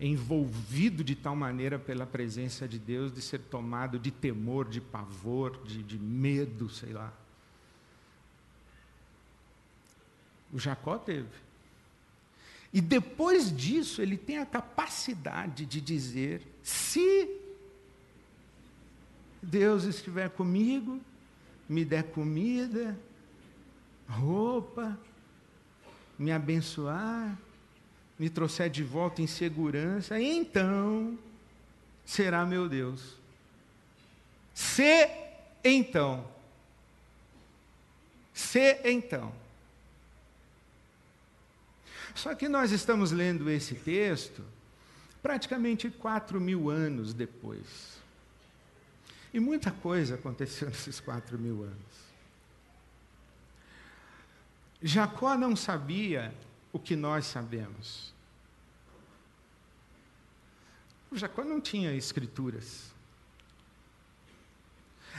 envolvido 0.00 1.04
de 1.04 1.14
tal 1.14 1.36
maneira 1.36 1.78
pela 1.78 2.04
presença 2.04 2.66
de 2.66 2.76
Deus, 2.76 3.14
de 3.14 3.22
ser 3.22 3.38
tomado 3.38 4.00
de 4.00 4.10
temor, 4.10 4.68
de 4.68 4.80
pavor, 4.80 5.62
de, 5.64 5.80
de 5.80 5.96
medo, 5.96 6.68
sei 6.68 6.92
lá. 6.92 7.12
O 10.52 10.58
Jacó 10.58 10.98
teve. 10.98 11.28
E 12.72 12.80
depois 12.80 13.56
disso, 13.56 14.02
ele 14.02 14.16
tem 14.16 14.38
a 14.38 14.46
capacidade 14.46 15.64
de 15.64 15.80
dizer: 15.80 16.42
se 16.60 17.43
Deus 19.44 19.84
estiver 19.84 20.30
comigo, 20.30 21.00
me 21.68 21.84
der 21.84 22.04
comida, 22.04 22.98
roupa, 24.08 24.98
me 26.18 26.32
abençoar, 26.32 27.38
me 28.18 28.30
trouxer 28.30 28.70
de 28.70 28.82
volta 28.82 29.22
em 29.22 29.26
segurança, 29.26 30.20
então 30.20 31.18
será 32.04 32.44
meu 32.44 32.68
Deus. 32.68 33.16
Se 34.52 35.08
então. 35.64 36.26
Se 38.32 38.80
então. 38.84 39.32
Só 42.14 42.34
que 42.34 42.48
nós 42.48 42.70
estamos 42.70 43.10
lendo 43.10 43.50
esse 43.50 43.74
texto 43.74 44.44
praticamente 45.20 45.90
quatro 45.90 46.40
mil 46.40 46.70
anos 46.70 47.12
depois. 47.12 47.93
E 49.34 49.40
muita 49.40 49.72
coisa 49.72 50.14
aconteceu 50.14 50.68
nesses 50.70 51.00
quatro 51.00 51.36
mil 51.36 51.64
anos. 51.64 52.04
Jacó 54.80 55.36
não 55.36 55.56
sabia 55.56 56.32
o 56.72 56.78
que 56.78 56.94
nós 56.94 57.26
sabemos. 57.26 58.14
Jacó 61.12 61.42
não 61.42 61.60
tinha 61.60 61.92
escrituras. 61.94 62.92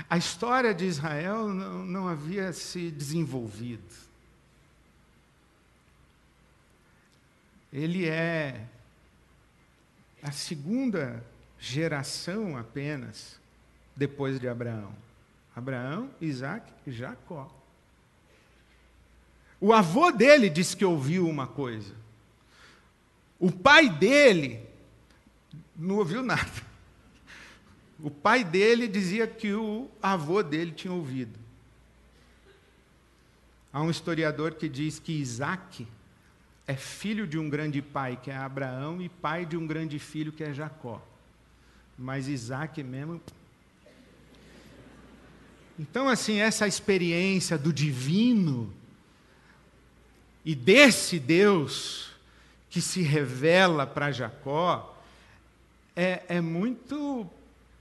A 0.10 0.17
história 0.17 0.74
de 0.74 0.86
Israel 0.86 1.50
não, 1.50 1.86
não 1.86 2.07
havia 2.07 2.53
se 2.53 2.91
desenvolvido. 2.91 3.95
Ele 7.72 8.05
é 8.05 8.65
a 10.22 10.31
segunda 10.31 11.25
geração 11.60 12.57
apenas 12.57 13.39
depois 13.95 14.39
de 14.39 14.47
Abraão. 14.47 14.93
Abraão, 15.55 16.09
Isaac 16.19 16.71
e 16.85 16.91
Jacó. 16.91 17.49
O 19.59 19.71
avô 19.71 20.11
dele 20.11 20.49
disse 20.49 20.75
que 20.75 20.83
ouviu 20.83 21.27
uma 21.27 21.47
coisa. 21.47 21.93
O 23.39 23.51
pai 23.51 23.89
dele 23.89 24.59
não 25.75 25.95
ouviu 25.95 26.21
nada. 26.21 26.51
O 27.99 28.11
pai 28.11 28.43
dele 28.43 28.87
dizia 28.87 29.25
que 29.25 29.53
o 29.53 29.89
avô 30.01 30.43
dele 30.43 30.71
tinha 30.71 30.93
ouvido. 30.93 31.39
Há 33.71 33.81
um 33.81 33.89
historiador 33.89 34.55
que 34.55 34.69
diz 34.69 34.99
que 34.99 35.13
Isaac 35.13 35.87
é 36.67 36.75
filho 36.75 37.27
de 37.27 37.37
um 37.37 37.49
grande 37.49 37.81
pai, 37.81 38.17
que 38.21 38.31
é 38.31 38.35
Abraão, 38.35 39.01
e 39.01 39.07
pai 39.07 39.45
de 39.45 39.55
um 39.55 39.67
grande 39.67 39.99
filho, 39.99 40.31
que 40.31 40.43
é 40.43 40.53
Jacó. 40.53 41.01
Mas 41.97 42.27
Isaac 42.27 42.81
mesmo. 42.83 43.21
Então, 45.77 46.08
assim, 46.08 46.39
essa 46.39 46.67
experiência 46.67 47.58
do 47.58 47.74
divino 47.74 48.74
e 50.44 50.55
desse 50.55 51.20
Deus 51.20 52.12
que 52.70 52.79
se 52.79 53.01
revela 53.01 53.86
para 53.86 54.12
Jacó 54.12 54.98
é, 55.96 56.24
é, 56.27 56.41
muito 56.41 57.27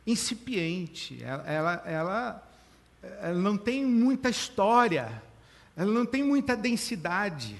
incipiente. 0.07 1.23
Ela, 1.23 1.43
ela, 1.47 1.83
ela, 1.85 2.49
ela 3.03 3.39
não 3.39 3.57
tem 3.57 3.85
muita 3.85 4.29
história, 4.29 5.23
ela 5.77 5.93
não 5.93 6.07
tem 6.07 6.23
muita 6.23 6.57
densidade. 6.57 7.57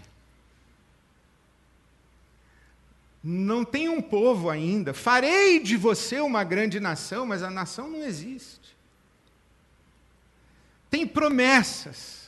Não 3.23 3.65
tem 3.65 3.89
um 3.89 4.03
povo 4.03 4.51
ainda. 4.51 4.93
Farei 4.93 5.59
de 5.59 5.77
você 5.77 6.21
uma 6.21 6.45
grande 6.45 6.79
nação, 6.79 7.25
mas 7.25 7.43
a 7.43 7.51
nação 7.51 7.89
não 7.89 8.03
existe. 8.03 8.77
Tem 10.95 11.05
promessas 11.05 12.25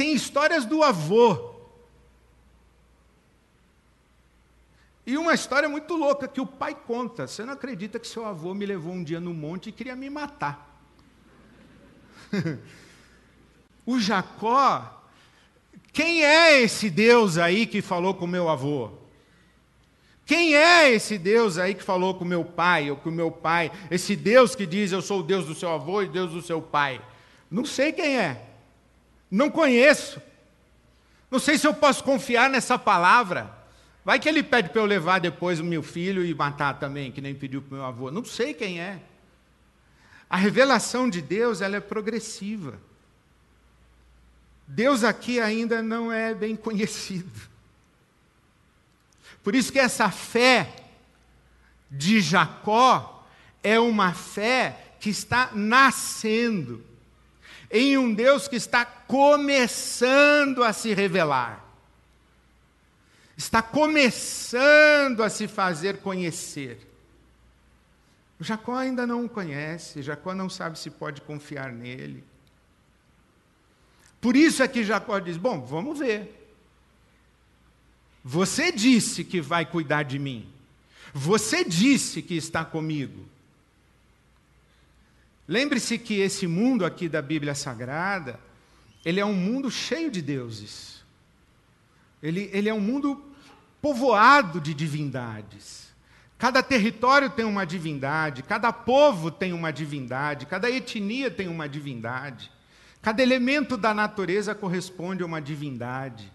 tem 0.00 0.14
histórias 0.14 0.64
do 0.64 0.82
avô. 0.82 1.54
E 5.06 5.18
uma 5.18 5.34
história 5.34 5.68
muito 5.68 5.94
louca 5.94 6.26
que 6.26 6.40
o 6.40 6.46
pai 6.46 6.74
conta. 6.74 7.26
Você 7.26 7.44
não 7.44 7.52
acredita 7.52 7.98
que 7.98 8.08
seu 8.08 8.24
avô 8.24 8.54
me 8.54 8.64
levou 8.64 8.94
um 8.94 9.04
dia 9.04 9.20
no 9.20 9.34
monte 9.34 9.68
e 9.68 9.72
queria 9.72 9.94
me 9.94 10.08
matar. 10.08 10.74
o 13.84 14.00
Jacó, 14.00 15.04
quem 15.92 16.24
é 16.24 16.62
esse 16.62 16.88
Deus 16.88 17.36
aí 17.36 17.66
que 17.66 17.82
falou 17.82 18.14
com 18.14 18.26
meu 18.26 18.48
avô? 18.48 18.92
Quem 20.24 20.56
é 20.56 20.90
esse 20.90 21.18
Deus 21.18 21.58
aí 21.58 21.74
que 21.74 21.82
falou 21.82 22.14
com 22.14 22.24
meu 22.24 22.42
pai 22.42 22.90
ou 22.90 22.96
com 22.96 23.10
meu 23.10 23.30
pai? 23.30 23.70
Esse 23.90 24.16
Deus 24.16 24.54
que 24.54 24.64
diz 24.64 24.92
eu 24.92 25.02
sou 25.02 25.20
o 25.20 25.22
Deus 25.22 25.44
do 25.44 25.54
seu 25.54 25.68
avô 25.68 26.00
e 26.00 26.08
Deus 26.08 26.32
do 26.32 26.40
seu 26.40 26.62
pai? 26.62 27.02
Não 27.50 27.64
sei 27.64 27.92
quem 27.92 28.18
é. 28.18 28.46
Não 29.30 29.50
conheço. 29.50 30.20
Não 31.30 31.38
sei 31.38 31.58
se 31.58 31.66
eu 31.66 31.74
posso 31.74 32.04
confiar 32.04 32.48
nessa 32.48 32.78
palavra. 32.78 33.58
Vai 34.04 34.18
que 34.18 34.28
ele 34.28 34.42
pede 34.42 34.70
para 34.70 34.80
eu 34.80 34.86
levar 34.86 35.20
depois 35.20 35.60
o 35.60 35.64
meu 35.64 35.82
filho 35.82 36.24
e 36.24 36.34
matar 36.34 36.78
também, 36.78 37.12
que 37.12 37.20
nem 37.20 37.34
pediu 37.34 37.60
para 37.60 37.74
o 37.74 37.76
meu 37.78 37.84
avô. 37.84 38.10
Não 38.10 38.24
sei 38.24 38.54
quem 38.54 38.80
é. 38.80 39.00
A 40.28 40.36
revelação 40.36 41.10
de 41.10 41.20
Deus 41.20 41.60
ela 41.60 41.76
é 41.76 41.80
progressiva. 41.80 42.80
Deus 44.66 45.02
aqui 45.02 45.40
ainda 45.40 45.82
não 45.82 46.12
é 46.12 46.32
bem 46.32 46.54
conhecido. 46.54 47.50
Por 49.42 49.54
isso 49.54 49.72
que 49.72 49.78
essa 49.78 50.10
fé 50.10 50.72
de 51.90 52.20
Jacó 52.20 53.26
é 53.62 53.80
uma 53.80 54.14
fé 54.14 54.94
que 55.00 55.10
está 55.10 55.50
nascendo 55.52 56.84
em 57.70 57.96
um 57.96 58.12
Deus 58.12 58.48
que 58.48 58.56
está 58.56 58.84
começando 58.84 60.64
a 60.64 60.72
se 60.72 60.92
revelar. 60.92 61.64
Está 63.36 63.62
começando 63.62 65.22
a 65.22 65.30
se 65.30 65.46
fazer 65.46 65.98
conhecer. 65.98 66.86
Jacó 68.40 68.74
ainda 68.74 69.06
não 69.06 69.24
o 69.24 69.28
conhece, 69.28 70.02
Jacó 70.02 70.34
não 70.34 70.48
sabe 70.48 70.78
se 70.78 70.90
pode 70.90 71.20
confiar 71.20 71.70
nele. 71.72 72.24
Por 74.20 74.36
isso 74.36 74.62
é 74.62 74.68
que 74.68 74.84
Jacó 74.84 75.18
diz: 75.18 75.36
Bom, 75.36 75.60
vamos 75.60 75.98
ver. 75.98 76.36
Você 78.22 78.70
disse 78.70 79.24
que 79.24 79.40
vai 79.40 79.64
cuidar 79.64 80.02
de 80.02 80.18
mim. 80.18 80.50
Você 81.14 81.64
disse 81.64 82.20
que 82.20 82.34
está 82.34 82.64
comigo. 82.64 83.26
Lembre-se 85.50 85.98
que 85.98 86.20
esse 86.20 86.46
mundo 86.46 86.86
aqui 86.86 87.08
da 87.08 87.20
Bíblia 87.20 87.56
Sagrada, 87.56 88.38
ele 89.04 89.18
é 89.18 89.26
um 89.26 89.34
mundo 89.34 89.68
cheio 89.68 90.08
de 90.08 90.22
deuses. 90.22 91.02
Ele, 92.22 92.48
ele 92.52 92.68
é 92.68 92.72
um 92.72 92.80
mundo 92.80 93.20
povoado 93.82 94.60
de 94.60 94.72
divindades. 94.72 95.92
Cada 96.38 96.62
território 96.62 97.28
tem 97.28 97.44
uma 97.44 97.66
divindade, 97.66 98.44
cada 98.44 98.72
povo 98.72 99.28
tem 99.28 99.52
uma 99.52 99.72
divindade, 99.72 100.46
cada 100.46 100.70
etnia 100.70 101.28
tem 101.32 101.48
uma 101.48 101.68
divindade. 101.68 102.48
Cada 103.02 103.20
elemento 103.20 103.76
da 103.76 103.92
natureza 103.92 104.54
corresponde 104.54 105.24
a 105.24 105.26
uma 105.26 105.42
divindade. 105.42 106.30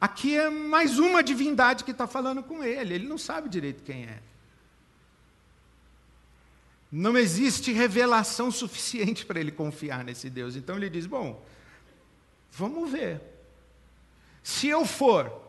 Aqui 0.00 0.36
é 0.36 0.50
mais 0.50 0.98
uma 0.98 1.22
divindade 1.22 1.84
que 1.84 1.92
está 1.92 2.08
falando 2.08 2.42
com 2.42 2.64
ele, 2.64 2.94
ele 2.94 3.06
não 3.06 3.16
sabe 3.16 3.48
direito 3.48 3.84
quem 3.84 4.06
é. 4.06 4.18
Não 6.96 7.18
existe 7.18 7.72
revelação 7.72 8.52
suficiente 8.52 9.26
para 9.26 9.40
ele 9.40 9.50
confiar 9.50 10.04
nesse 10.04 10.30
Deus. 10.30 10.54
Então 10.54 10.76
ele 10.76 10.88
diz: 10.88 11.06
Bom, 11.06 11.44
vamos 12.52 12.88
ver. 12.88 13.20
Se 14.44 14.68
eu 14.68 14.84
for, 14.84 15.42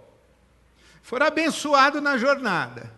for 1.03 1.21
abençoado 1.21 2.01
na 2.01 2.17
jornada, 2.17 2.91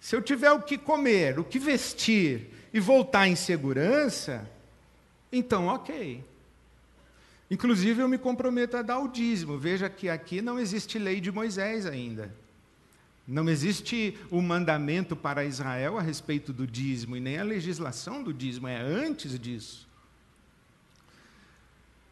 se 0.00 0.16
eu 0.16 0.20
tiver 0.20 0.50
o 0.50 0.60
que 0.60 0.76
comer, 0.76 1.38
o 1.38 1.44
que 1.44 1.60
vestir 1.60 2.50
e 2.74 2.80
voltar 2.80 3.28
em 3.28 3.36
segurança, 3.36 4.50
então, 5.30 5.68
ok. 5.68 6.24
Inclusive, 7.48 8.02
eu 8.02 8.08
me 8.08 8.18
comprometo 8.18 8.76
a 8.76 8.82
dar 8.82 8.98
o 8.98 9.06
dízimo. 9.06 9.56
Veja 9.56 9.88
que 9.88 10.08
aqui 10.08 10.42
não 10.42 10.58
existe 10.58 10.98
lei 10.98 11.20
de 11.20 11.30
Moisés 11.30 11.86
ainda. 11.86 12.34
Não 13.26 13.48
existe 13.48 14.16
o 14.30 14.40
mandamento 14.40 15.16
para 15.16 15.44
Israel 15.44 15.98
a 15.98 16.02
respeito 16.02 16.52
do 16.52 16.66
dízimo, 16.66 17.16
e 17.16 17.20
nem 17.20 17.38
a 17.38 17.44
legislação 17.44 18.22
do 18.22 18.32
dízimo, 18.32 18.68
é 18.68 18.80
antes 18.80 19.38
disso. 19.38 19.86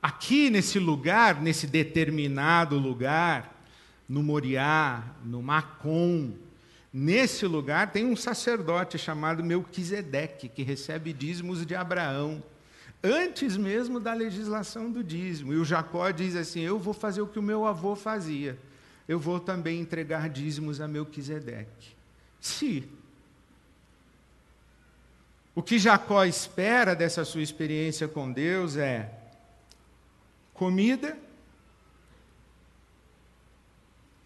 Aqui, 0.03 0.51
nesse 0.51 0.79
lugar, 0.79 1.41
nesse 1.41 1.67
determinado 1.67 2.79
lugar, 2.79 3.65
no 4.09 4.23
Moriá, 4.23 5.03
no 5.25 5.41
Macom, 5.43 6.33
nesse 6.93 7.47
lugar 7.47 7.91
tem 7.91 8.05
um 8.05 8.17
sacerdote 8.17 8.99
chamado 8.99 9.43
Melquisedeque, 9.43 10.49
que 10.49 10.63
recebe 10.63 11.13
dízimos 11.13 11.65
de 11.65 11.75
Abraão 11.75 12.43
antes 13.05 13.57
mesmo 13.57 14.01
da 14.01 14.15
legislação 14.15 14.91
do 14.91 15.05
dízimo. 15.05 15.53
E 15.53 15.57
o 15.57 15.65
Jacó 15.65 16.11
diz 16.11 16.35
assim: 16.35 16.61
Eu 16.61 16.79
vou 16.79 16.95
fazer 16.95 17.21
o 17.21 17.27
que 17.27 17.39
o 17.39 17.43
meu 17.43 17.67
avô 17.67 17.95
fazia. 17.95 18.59
Eu 19.07 19.19
vou 19.19 19.39
também 19.39 19.81
entregar 19.81 20.29
dízimos 20.29 20.81
a 20.81 20.89
Melquisedeque. 20.89 21.95
Se 22.41 22.89
o 25.55 25.63
que 25.63 25.79
Jacó 25.79 26.25
espera 26.25 26.97
dessa 26.97 27.25
sua 27.25 27.43
experiência 27.43 28.09
com 28.09 28.33
Deus 28.33 28.77
é 28.77 29.11
comida, 30.53 31.17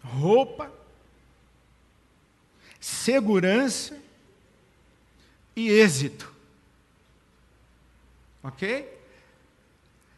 roupa, 0.01 0.71
segurança 2.79 3.99
e 5.55 5.69
êxito. 5.69 6.33
Ok? 8.41 8.97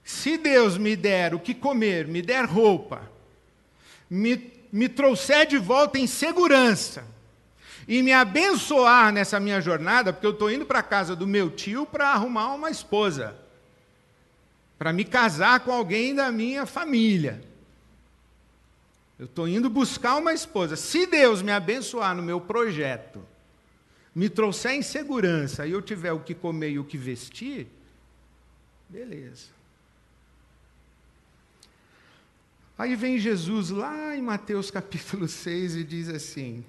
Se 0.03 0.37
Deus 0.37 0.77
me 0.77 0.95
der 0.95 1.33
o 1.33 1.39
que 1.39 1.53
comer, 1.53 2.07
me 2.07 2.21
der 2.21 2.45
roupa, 2.45 3.10
me, 4.11 4.51
me 4.71 4.89
trouxer 4.89 5.47
de 5.47 5.57
volta 5.57 5.97
em 5.97 6.05
segurança 6.05 7.05
e 7.87 8.03
me 8.03 8.11
abençoar 8.11 9.13
nessa 9.13 9.39
minha 9.39 9.61
jornada, 9.61 10.11
porque 10.11 10.27
eu 10.27 10.31
estou 10.31 10.51
indo 10.51 10.65
para 10.65 10.79
a 10.79 10.83
casa 10.83 11.15
do 11.15 11.25
meu 11.25 11.49
tio 11.49 11.85
para 11.85 12.09
arrumar 12.09 12.53
uma 12.53 12.69
esposa, 12.69 13.35
para 14.77 14.91
me 14.91 15.05
casar 15.05 15.61
com 15.61 15.71
alguém 15.71 16.13
da 16.13 16.31
minha 16.31 16.65
família. 16.65 17.41
Eu 19.17 19.25
estou 19.25 19.47
indo 19.47 19.69
buscar 19.69 20.17
uma 20.17 20.33
esposa. 20.33 20.75
Se 20.75 21.07
Deus 21.07 21.41
me 21.41 21.51
abençoar 21.51 22.13
no 22.13 22.21
meu 22.21 22.41
projeto, 22.41 23.25
me 24.13 24.29
trouxer 24.29 24.73
em 24.73 24.81
segurança 24.81 25.65
e 25.65 25.71
eu 25.71 25.81
tiver 25.81 26.11
o 26.11 26.19
que 26.19 26.35
comer 26.35 26.71
e 26.71 26.79
o 26.79 26.83
que 26.83 26.97
vestir, 26.97 27.67
Beleza. 28.91 29.60
Aí 32.77 32.95
vem 32.95 33.19
Jesus 33.19 33.69
lá 33.69 34.15
em 34.15 34.21
Mateus 34.21 34.71
capítulo 34.71 35.27
6 35.29 35.75
e 35.75 35.83
diz 35.83 36.09
assim: 36.09 36.63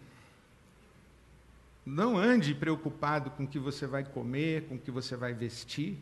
Não 1.84 2.16
ande 2.16 2.54
preocupado 2.54 3.30
com 3.30 3.44
o 3.44 3.46
que 3.46 3.58
você 3.58 3.86
vai 3.86 4.04
comer, 4.04 4.64
com 4.64 4.74
o 4.74 4.78
que 4.78 4.90
você 4.90 5.16
vai 5.16 5.32
vestir, 5.32 5.96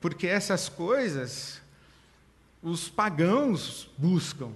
porque 0.00 0.26
essas 0.26 0.68
coisas 0.68 1.60
os 2.62 2.88
pagãos 2.88 3.88
buscam. 3.96 4.52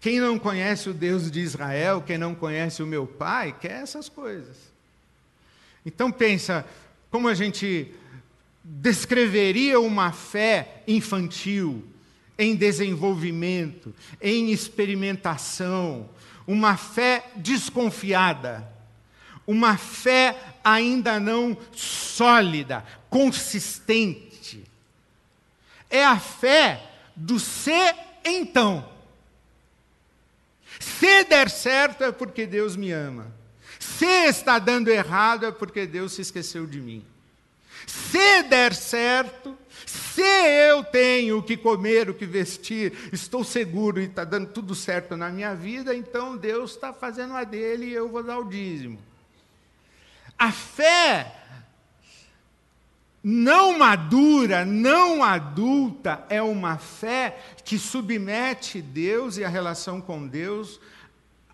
Quem 0.00 0.20
não 0.20 0.38
conhece 0.38 0.88
o 0.88 0.94
Deus 0.94 1.30
de 1.30 1.40
Israel, 1.40 2.02
quem 2.02 2.18
não 2.18 2.34
conhece 2.34 2.82
o 2.82 2.86
meu 2.86 3.06
Pai, 3.06 3.56
quer 3.58 3.82
essas 3.82 4.08
coisas. 4.08 4.56
Então 5.86 6.10
pensa, 6.10 6.66
como 7.10 7.28
a 7.28 7.34
gente 7.34 7.92
descreveria 8.64 9.80
uma 9.80 10.12
fé 10.12 10.82
infantil, 10.86 11.84
em 12.38 12.54
desenvolvimento, 12.56 13.94
em 14.20 14.50
experimentação, 14.50 16.08
uma 16.46 16.76
fé 16.76 17.24
desconfiada, 17.36 18.68
uma 19.46 19.76
fé 19.76 20.36
ainda 20.64 21.20
não 21.20 21.56
sólida, 21.72 22.84
consistente. 23.10 24.64
É 25.90 26.04
a 26.04 26.18
fé 26.18 26.90
do 27.14 27.38
ser 27.38 27.94
então. 28.24 28.88
Se 30.78 31.24
der 31.24 31.50
certo 31.50 32.02
é 32.02 32.10
porque 32.10 32.46
Deus 32.46 32.76
me 32.76 32.90
ama. 32.90 33.32
Se 33.78 34.06
está 34.26 34.58
dando 34.58 34.88
errado, 34.88 35.46
é 35.46 35.52
porque 35.52 35.86
Deus 35.86 36.12
se 36.12 36.22
esqueceu 36.22 36.66
de 36.66 36.80
mim. 36.80 37.04
Se 37.86 38.42
der 38.44 38.74
certo, 38.74 39.56
se 39.86 40.22
eu 40.22 40.84
tenho 40.84 41.38
o 41.38 41.42
que 41.42 41.56
comer, 41.56 42.10
o 42.10 42.14
que 42.14 42.26
vestir, 42.26 42.92
estou 43.12 43.42
seguro 43.42 44.00
e 44.00 44.04
está 44.04 44.24
dando 44.24 44.48
tudo 44.48 44.74
certo 44.74 45.16
na 45.16 45.30
minha 45.30 45.54
vida, 45.54 45.94
então 45.94 46.36
Deus 46.36 46.72
está 46.72 46.92
fazendo 46.92 47.34
a 47.34 47.44
dele 47.44 47.86
e 47.86 47.92
eu 47.92 48.08
vou 48.08 48.22
dar 48.22 48.38
o 48.38 48.48
dízimo. 48.48 48.98
A 50.38 50.52
fé 50.52 51.42
não 53.22 53.78
madura, 53.78 54.64
não 54.64 55.22
adulta, 55.22 56.26
é 56.28 56.42
uma 56.42 56.76
fé 56.76 57.38
que 57.64 57.78
submete 57.78 58.82
Deus 58.82 59.36
e 59.36 59.44
a 59.44 59.48
relação 59.48 60.00
com 60.00 60.26
Deus 60.26 60.80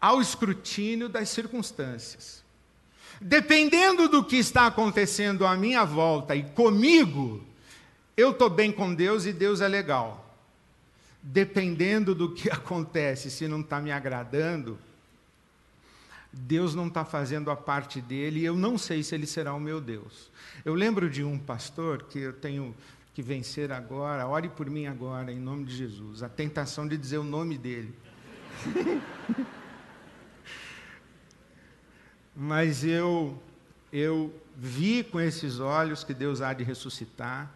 ao 0.01 0.21
escrutínio 0.23 1.09
das 1.09 1.29
circunstâncias. 1.29 2.43
Dependendo 3.21 4.09
do 4.09 4.23
que 4.23 4.37
está 4.37 4.67
acontecendo 4.67 5.47
à 5.47 5.57
minha 5.57 5.85
volta 5.85 6.37
e 6.37 6.43
comigo, 6.43 7.45
eu 8.17 8.31
estou 8.31 8.49
bem 8.49 8.71
com 8.71 8.95
Deus 8.95 9.27
e 9.27 9.33
Deus 9.33 9.61
é 9.61 9.69
legal. 9.69 10.25
Dependendo 11.23 12.15
do 12.15 12.33
que 12.33 12.49
acontece, 12.51 13.31
se 13.31 13.49
não 13.49 13.61
está 13.61 13.81
me 13.81 13.91
agradando, 13.91 14.79
Deus 16.33 16.75
não 16.75 16.87
está 16.87 17.05
fazendo 17.05 17.51
a 17.51 17.57
parte 17.57 18.01
dele 18.01 18.41
e 18.41 18.45
eu 18.45 18.55
não 18.55 18.79
sei 18.79 19.03
se 19.03 19.15
ele 19.15 19.27
será 19.27 19.53
o 19.55 19.61
meu 19.61 19.81
Deus. 19.81 20.31
Eu 20.65 20.75
lembro 20.75 21.11
de 21.11 21.25
um 21.25 21.39
pastor 21.39 22.05
que 22.05 22.19
eu 22.21 22.33
tenho 22.33 22.75
que 23.15 23.23
vencer 23.23 23.73
agora, 23.73 24.29
ore 24.29 24.49
por 24.49 24.71
mim 24.71 24.87
agora, 24.87 25.33
em 25.33 25.41
nome 25.41 25.65
de 25.65 25.77
Jesus, 25.77 26.23
a 26.23 26.29
tentação 26.29 26.87
de 26.87 26.97
dizer 26.97 27.19
o 27.19 27.25
nome 27.25 27.59
dele 27.59 27.93
Mas 32.40 32.85
eu, 32.85 33.37
eu 33.92 34.33
vi 34.57 35.03
com 35.03 35.18
esses 35.18 35.59
olhos 35.59 36.05
que 36.05 36.14
Deus 36.14 36.40
há 36.40 36.53
de 36.53 36.62
ressuscitar. 36.62 37.53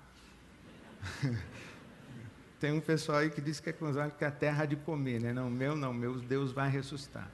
Tem 2.58 2.72
um 2.72 2.80
pessoal 2.80 3.18
aí 3.18 3.30
que 3.30 3.40
diz 3.40 3.60
que 3.60 3.70
é 3.70 3.72
com 3.72 3.88
os 3.88 3.96
olhos 3.96 4.12
que 4.18 4.24
a 4.24 4.30
terra 4.32 4.64
há 4.64 4.66
de 4.66 4.74
comer, 4.74 5.20
né? 5.20 5.32
Não, 5.32 5.48
meu 5.48 5.76
não, 5.76 5.94
meu 5.94 6.18
Deus 6.18 6.50
vai 6.50 6.68
ressuscitar. 6.68 7.30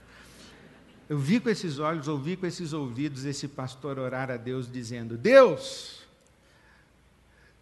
Eu 1.08 1.16
vi 1.16 1.40
com 1.40 1.48
esses 1.48 1.78
olhos, 1.78 2.06
ouvi 2.06 2.36
com 2.36 2.44
esses 2.44 2.74
ouvidos 2.74 3.24
esse 3.24 3.48
pastor 3.48 3.98
orar 3.98 4.30
a 4.30 4.36
Deus 4.36 4.70
dizendo: 4.70 5.16
Deus, 5.16 6.06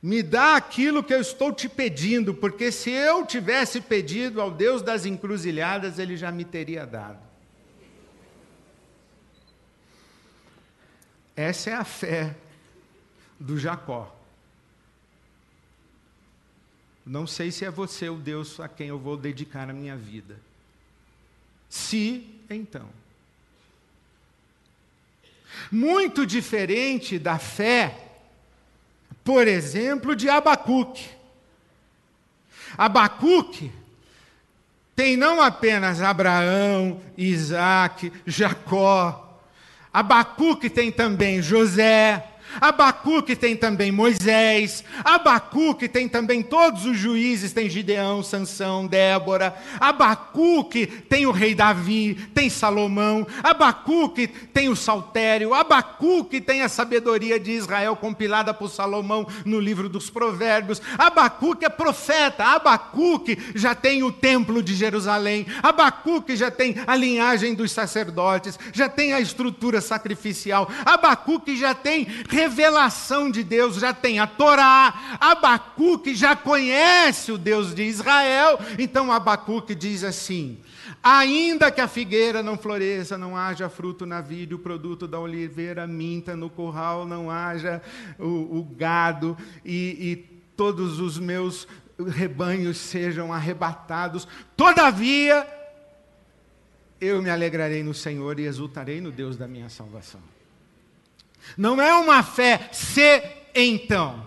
me 0.03 0.21
dá 0.21 0.57
aquilo 0.57 1.01
que 1.01 1.15
eu 1.15 1.21
estou 1.21 1.53
te 1.53 1.69
pedindo, 1.69 2.35
porque 2.35 2.73
se 2.73 2.91
eu 2.91 3.25
tivesse 3.25 3.81
pedido 3.81 4.41
ao 4.41 4.51
Deus 4.51 4.83
das 4.83 5.07
encruzilhadas, 5.07 6.01
ele 6.01 6.17
já 6.17 6.33
me 6.33 6.45
teria 6.45 6.85
dado. 6.85 7.26
Essa 11.37 11.71
é 11.71 11.75
a 11.75 11.85
fé 11.85 12.35
do 13.39 13.59
Jacó. 13.59 14.13
Não 17.05 17.27
sei 17.27 17.53
se 17.53 17.65
é 17.65 17.71
você 17.71 18.09
o 18.09 18.17
Deus 18.17 18.59
a 18.59 18.69
quem 18.69 18.89
eu 18.89 18.99
vou 18.99 19.17
dedicar 19.17 19.71
a 19.71 19.73
minha 19.73 19.97
vida. 19.97 20.41
Se, 21.69 22.41
então. 22.51 22.89
Muito 25.71 26.27
diferente 26.27 27.19
da 27.19 27.39
fé, 27.39 27.97
por 29.23 29.47
exemplo, 29.47 30.17
de 30.17 30.29
Abacuque. 30.29 31.09
Abacuque 32.77 33.71
tem 34.97 35.17
não 35.17 35.43
apenas 35.43 36.01
Abraão, 36.01 37.03
Isaac, 37.17 38.11
Jacó. 38.27 39.26
Abacuque 39.97 40.69
tem 40.69 40.93
também 40.93 41.41
José, 41.41 42.23
Abacuque 42.61 43.37
tem 43.37 43.57
também 43.57 43.93
Moisés, 43.93 44.85
Abacuque 45.05 45.89
tem 45.89 46.09
também 46.09 46.43
todos 46.43 46.85
os 46.85 46.97
juízes, 46.97 47.53
tem 47.53 47.69
Gideão, 47.69 48.23
Sansão, 48.23 48.87
Débora, 48.87 49.55
Abacuque 49.79 50.87
tem 50.87 51.27
o 51.27 51.31
rei 51.31 51.55
Davi, 51.55 52.15
tem 52.35 52.49
Salomão, 52.49 53.27
Abacuque 53.43 54.27
tem 54.27 54.69
o 54.69 54.77
Saltério, 54.77 55.55
Abacuque 55.55 56.41
tem 56.41 56.63
a 56.63 56.69
sabedoria 56.69 57.39
de 57.39 57.53
Israel 57.53 57.97
compilada 57.97 58.55
por 58.55 58.71
Salomão 58.71 59.27
no 59.45 59.61
livro 59.61 59.89
dos 59.89 60.11
Provérbios, 60.11 60.81
Abacuque 60.99 61.65
é 61.65 61.69
profeta, 61.69 62.45
Abacuque 62.45 63.39
já 63.55 63.75
tem 63.75 64.03
o 64.03 64.13
templo 64.13 64.63
de 64.63 64.75
Jerusalém, 64.75 65.47
Abacuque 65.63 66.37
já 66.37 66.51
tem 66.51 66.77
a 66.87 66.97
linhagem 66.97 67.55
dos 67.55 67.73
sacerdotes, 67.73 68.59
já 68.73 68.89
tem 68.89 69.13
a 69.13 69.21
estrutura 69.21 69.81
sacrificial, 69.81 70.71
Abacuque 70.85 71.57
já 71.57 71.75
tem 71.75 72.07
revelação 72.37 73.31
de 73.31 73.43
Deus, 73.43 73.77
já 73.77 73.95
tem 73.95 74.19
a 74.19 74.27
Torá, 74.27 75.19
Abacuque 75.19 76.15
já 76.15 76.37
conhece 76.37 77.33
o 77.33 77.39
Deus 77.39 77.75
de 77.75 77.83
Israel, 77.83 78.59
então 78.79 79.11
Abacuque 79.11 79.75
diz 79.75 80.05
assim: 80.05 80.59
Ainda 81.03 81.71
que 81.71 81.81
a 81.81 81.89
figueira 81.89 82.43
não 82.43 82.59
floresça, 82.59 83.17
não 83.17 83.35
haja 83.35 83.71
fruto 83.71 84.05
na 84.05 84.21
vide, 84.21 84.55
o 84.55 84.59
produto 84.59 85.09
da 85.09 85.19
oliveira 85.19 85.87
minta 85.87 86.37
no 86.37 86.51
curral, 86.51 87.07
não 87.07 87.31
haja 87.31 87.81
o, 88.19 88.59
o 88.59 88.63
gado 88.77 89.35
e, 89.65 89.97
e 89.99 90.17
todos 90.55 91.01
os 91.01 91.19
meus 91.19 91.67
rebanhos 91.99 92.77
sejam 92.77 93.33
arrebatados, 93.33 94.29
todavia 94.55 95.47
eu 97.01 97.23
me 97.23 97.31
alegrarei 97.31 97.83
no 97.83 97.95
Senhor 97.95 98.39
e 98.39 98.45
exultarei 98.45 99.01
no 99.01 99.11
Deus 99.11 99.39
da 99.39 99.49
minha 99.49 99.71
salvação. 99.71 100.21
Não 101.57 101.81
é 101.81 101.95
uma 101.95 102.23
fé 102.23 102.69
se 102.73 103.23
então. 103.55 104.25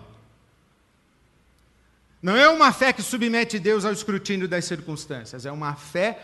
Não 2.22 2.36
é 2.36 2.48
uma 2.48 2.72
fé 2.72 2.92
que 2.92 3.02
submete 3.02 3.58
Deus 3.58 3.84
ao 3.84 3.92
escrutínio 3.92 4.46
das 4.46 4.64
circunstâncias. 4.64 5.46
É 5.46 5.52
uma 5.52 5.74
fé 5.74 6.18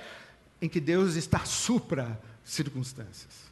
em 0.61 0.69
que 0.69 0.81
Deus 0.81 1.15
está 1.15 1.45
supra 1.45 2.21
circunstâncias. 2.45 3.47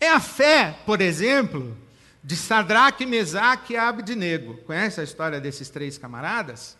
É 0.00 0.10
a 0.10 0.20
fé, 0.20 0.78
por 0.84 1.00
exemplo, 1.00 1.76
de 2.22 2.36
Sadraque, 2.36 3.06
Mesaque 3.06 3.74
e 3.74 3.76
Abednego. 3.76 4.56
Conhece 4.58 5.00
a 5.00 5.04
história 5.04 5.40
desses 5.40 5.68
três 5.68 5.96
camaradas? 5.98 6.76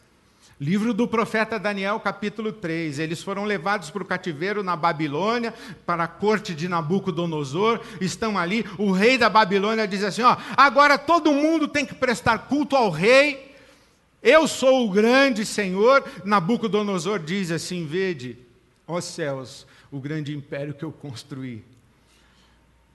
Livro 0.58 0.94
do 0.94 1.06
profeta 1.06 1.58
Daniel, 1.58 2.00
capítulo 2.00 2.50
3. 2.50 2.98
Eles 2.98 3.22
foram 3.22 3.44
levados 3.44 3.90
para 3.90 4.02
o 4.02 4.06
cativeiro 4.06 4.62
na 4.62 4.74
Babilônia, 4.74 5.52
para 5.84 6.04
a 6.04 6.08
corte 6.08 6.54
de 6.54 6.66
Nabucodonosor, 6.66 7.80
estão 8.00 8.38
ali. 8.38 8.64
O 8.78 8.90
rei 8.90 9.18
da 9.18 9.28
Babilônia 9.28 9.86
diz 9.86 10.02
assim: 10.02 10.22
Ó, 10.22 10.34
agora 10.56 10.96
todo 10.96 11.30
mundo 11.30 11.68
tem 11.68 11.84
que 11.84 11.94
prestar 11.94 12.38
culto 12.48 12.74
ao 12.74 12.88
rei. 12.88 13.54
Eu 14.22 14.48
sou 14.48 14.86
o 14.86 14.90
grande 14.90 15.44
Senhor. 15.44 16.02
Nabucodonosor 16.24 17.18
diz 17.18 17.50
assim: 17.50 17.86
Vede, 17.86 18.38
ó 18.86 18.98
céus, 18.98 19.66
o 19.90 20.00
grande 20.00 20.34
império 20.34 20.72
que 20.72 20.84
eu 20.86 20.90
construí. 20.90 21.62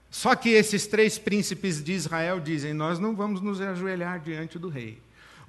Só 0.10 0.36
que 0.36 0.50
esses 0.50 0.88
três 0.88 1.20
príncipes 1.20 1.84
de 1.84 1.94
Israel 1.94 2.40
dizem: 2.40 2.74
Nós 2.74 2.98
não 2.98 3.16
vamos 3.16 3.40
nos 3.40 3.62
ajoelhar 3.62 4.20
diante 4.20 4.58
do 4.58 4.68
rei. 4.68 4.98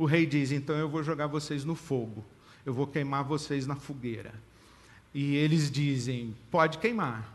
O 0.03 0.05
rei 0.05 0.27
diz: 0.27 0.51
Então 0.51 0.75
eu 0.75 0.89
vou 0.89 1.01
jogar 1.01 1.29
vocês 1.29 1.65
no 1.65 1.77
fogo, 1.77 2.25
eu 2.67 2.75
vou 2.75 2.89
queimar 2.89 3.23
vocês 3.23 3.69
na 3.69 3.77
fogueira. 3.77 4.35
E 5.15 5.37
eles 5.37 5.71
dizem: 5.71 6.37
Pode 6.51 6.79
queimar, 6.79 7.33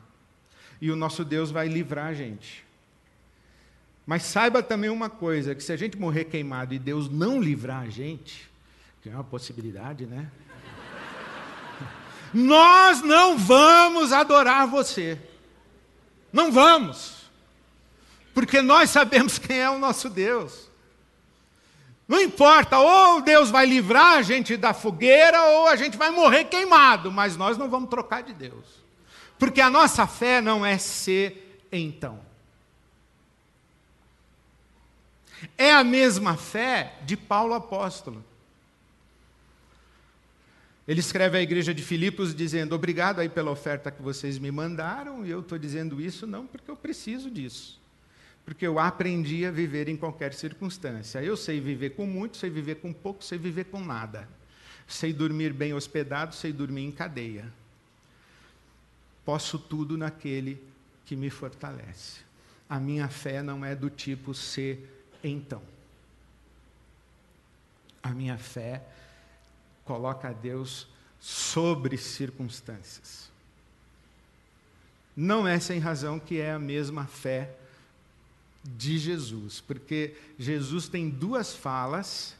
e 0.81 0.91
o 0.91 0.95
nosso 0.97 1.23
Deus 1.23 1.49
vai 1.49 1.69
livrar 1.69 2.07
a 2.07 2.13
gente. 2.13 2.65
Mas 4.05 4.23
saiba 4.23 4.61
também 4.61 4.89
uma 4.89 5.09
coisa: 5.09 5.55
que 5.55 5.63
se 5.63 5.71
a 5.71 5.77
gente 5.77 5.97
morrer 5.97 6.25
queimado 6.25 6.73
e 6.73 6.79
Deus 6.79 7.09
não 7.09 7.41
livrar 7.41 7.83
a 7.83 7.89
gente, 7.89 8.49
que 9.01 9.07
é 9.07 9.13
uma 9.13 9.23
possibilidade, 9.23 10.05
né? 10.05 10.29
Nós 12.33 13.01
não 13.01 13.37
vamos 13.37 14.11
adorar 14.11 14.67
você. 14.67 15.17
Não 16.33 16.51
vamos. 16.51 17.31
Porque 18.33 18.61
nós 18.61 18.89
sabemos 18.89 19.39
quem 19.39 19.57
é 19.57 19.69
o 19.69 19.79
nosso 19.79 20.09
Deus. 20.09 20.66
Não 22.07 22.21
importa, 22.21 22.79
ou 22.79 23.21
Deus 23.21 23.49
vai 23.49 23.65
livrar 23.65 24.17
a 24.17 24.21
gente 24.21 24.55
da 24.55 24.73
fogueira, 24.73 25.41
ou 25.43 25.67
a 25.67 25.75
gente 25.75 25.97
vai 25.97 26.09
morrer 26.09 26.45
queimado, 26.45 27.11
mas 27.11 27.35
nós 27.35 27.57
não 27.57 27.69
vamos 27.69 27.89
trocar 27.89 28.23
de 28.23 28.33
Deus. 28.33 28.65
Porque 29.37 29.59
a 29.59 29.69
nossa 29.69 30.07
fé 30.07 30.39
não 30.39 30.65
é 30.65 30.77
ser 30.77 31.67
então. 31.69 32.19
É 35.57 35.73
a 35.73 35.83
mesma 35.83 36.37
fé 36.37 36.95
de 37.05 37.17
Paulo 37.17 37.53
apóstolo. 37.53 38.23
Ele 40.87 41.01
escreve 41.01 41.37
à 41.37 41.41
igreja 41.41 41.73
de 41.73 41.83
Filipos 41.83 42.33
dizendo: 42.33 42.73
Obrigado 42.73 43.19
aí 43.19 43.27
pela 43.27 43.51
oferta 43.51 43.91
que 43.91 44.01
vocês 44.01 44.39
me 44.39 44.49
mandaram, 44.49 45.25
e 45.25 45.29
eu 45.29 45.41
estou 45.41 45.59
dizendo 45.59 45.99
isso 45.99 46.25
não 46.25 46.47
porque 46.47 46.71
eu 46.71 46.77
preciso 46.77 47.29
disso 47.29 47.77
porque 48.47 48.65
eu 48.65 48.79
aprendi 48.79 49.45
a 49.45 49.51
viver 49.51 49.89
em 49.89 49.97
qualquer 49.97 50.33
circunstância. 50.33 51.21
Eu 51.21 51.35
sei 51.35 51.59
viver 51.59 51.89
com 51.89 52.05
muito, 52.05 52.37
sei 52.37 52.49
viver 52.49 52.75
com 52.75 52.93
pouco, 52.93 53.21
sei 53.21 53.37
viver 53.37 53.65
com 53.65 53.81
nada. 53.81 54.25
Sei 54.87 55.11
dormir 55.11 55.51
bem 55.51 55.73
hospedado, 55.73 56.33
sei 56.33 56.53
dormir 56.53 56.85
em 56.85 56.91
cadeia. 56.93 57.51
Posso 59.25 59.59
tudo 59.59 59.97
naquele 59.97 60.63
que 61.05 61.13
me 61.13 61.29
fortalece. 61.29 62.21
A 62.69 62.79
minha 62.79 63.09
fé 63.09 63.43
não 63.43 63.65
é 63.65 63.75
do 63.75 63.89
tipo 63.89 64.33
ser 64.33 65.05
então. 65.21 65.61
A 68.01 68.11
minha 68.11 68.37
fé 68.37 68.81
coloca 69.83 70.29
a 70.29 70.33
Deus 70.33 70.87
sobre 71.19 71.97
circunstâncias. 71.97 73.29
Não 75.13 75.45
é 75.45 75.59
sem 75.59 75.79
razão 75.79 76.17
que 76.17 76.39
é 76.39 76.53
a 76.53 76.59
mesma 76.59 77.05
fé 77.05 77.53
de 78.75 78.97
Jesus, 78.97 79.61
porque 79.61 80.15
Jesus 80.37 80.89
tem 80.89 81.09
duas 81.09 81.55
falas 81.55 82.35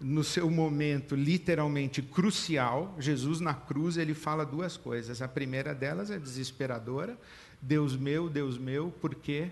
no 0.00 0.24
seu 0.24 0.50
momento 0.50 1.14
literalmente 1.14 2.02
crucial. 2.02 2.96
Jesus 2.98 3.40
na 3.40 3.54
cruz, 3.54 3.96
ele 3.96 4.14
fala 4.14 4.44
duas 4.44 4.76
coisas. 4.76 5.22
A 5.22 5.28
primeira 5.28 5.74
delas 5.74 6.10
é 6.10 6.18
desesperadora: 6.18 7.16
Deus 7.62 7.96
meu, 7.96 8.28
Deus 8.28 8.58
meu, 8.58 8.90
por 9.00 9.14
que 9.14 9.50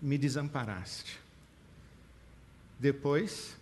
me 0.00 0.16
desamparaste? 0.16 1.20
Depois, 2.78 3.56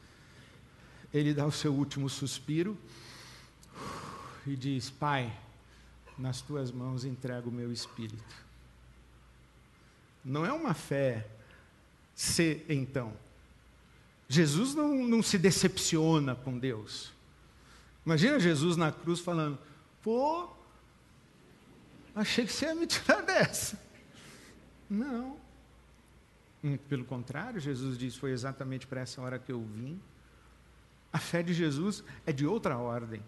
ele 1.12 1.34
dá 1.34 1.44
o 1.44 1.52
seu 1.52 1.72
último 1.72 2.08
suspiro 2.08 2.78
e 4.46 4.54
diz: 4.54 4.90
Pai, 4.90 5.36
nas 6.16 6.40
tuas 6.40 6.70
mãos 6.70 7.04
entrego 7.04 7.50
o 7.50 7.52
meu 7.52 7.72
espírito. 7.72 8.50
Não 10.24 10.44
é 10.46 10.52
uma 10.52 10.74
fé 10.74 11.26
se 12.20 12.62
então. 12.68 13.12
Jesus 14.28 14.74
não, 14.74 14.94
não 15.06 15.22
se 15.22 15.38
decepciona 15.38 16.34
com 16.34 16.58
Deus. 16.58 17.12
Imagina 18.04 18.38
Jesus 18.38 18.76
na 18.76 18.92
cruz 18.92 19.20
falando: 19.20 19.58
pô, 20.02 20.50
Achei 22.14 22.44
que 22.44 22.52
você 22.52 22.66
ia 22.66 22.74
me 22.74 22.86
tirar 22.86 23.22
dessa. 23.24 23.80
Não. 24.88 25.38
Hum, 26.62 26.76
pelo 26.88 27.04
contrário, 27.06 27.58
Jesus 27.58 27.96
disse: 27.96 28.18
Foi 28.18 28.32
exatamente 28.32 28.86
para 28.86 29.00
essa 29.00 29.22
hora 29.22 29.38
que 29.38 29.50
eu 29.50 29.62
vim. 29.62 29.98
A 31.10 31.18
fé 31.18 31.42
de 31.42 31.54
Jesus 31.54 32.04
é 32.26 32.32
de 32.32 32.46
outra 32.46 32.76
ordem. 32.76 33.22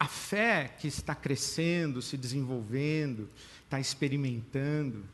A 0.00 0.08
fé 0.08 0.74
que 0.80 0.88
está 0.88 1.14
crescendo, 1.14 2.02
se 2.02 2.16
desenvolvendo, 2.16 3.30
está 3.64 3.78
experimentando, 3.78 5.04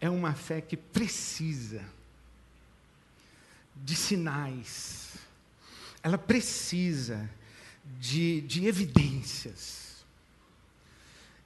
é 0.00 0.10
uma 0.10 0.34
fé 0.34 0.60
que 0.60 0.76
precisa 0.76 1.84
de 3.74 3.94
sinais, 3.94 5.16
ela 6.02 6.18
precisa 6.18 7.28
de, 7.98 8.40
de 8.42 8.66
evidências, 8.66 10.04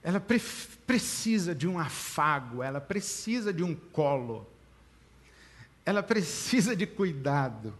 ela 0.03 0.19
pre 0.19 0.41
precisa 0.85 1.55
de 1.55 1.67
um 1.67 1.79
afago, 1.79 2.61
ela 2.61 2.81
precisa 2.81 3.53
de 3.53 3.63
um 3.63 3.73
colo, 3.73 4.49
ela 5.85 6.03
precisa 6.03 6.75
de 6.75 6.85
cuidado. 6.85 7.73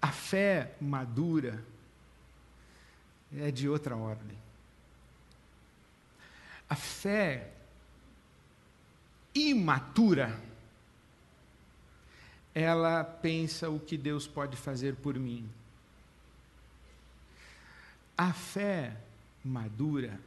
A 0.00 0.08
fé 0.08 0.74
madura 0.80 1.64
é 3.36 3.50
de 3.50 3.68
outra 3.68 3.96
ordem. 3.96 4.38
A 6.68 6.76
fé 6.76 7.50
imatura, 9.34 10.38
ela 12.54 13.02
pensa 13.02 13.70
o 13.70 13.80
que 13.80 13.96
Deus 13.96 14.26
pode 14.26 14.56
fazer 14.56 14.96
por 14.96 15.18
mim. 15.18 15.48
A 18.16 18.32
fé 18.32 18.96
madura, 19.44 20.20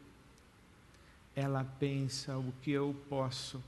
ela 1.36 1.64
pensa 1.64 2.38
o 2.38 2.52
que 2.62 2.72
eu 2.72 2.96
posso 3.10 3.64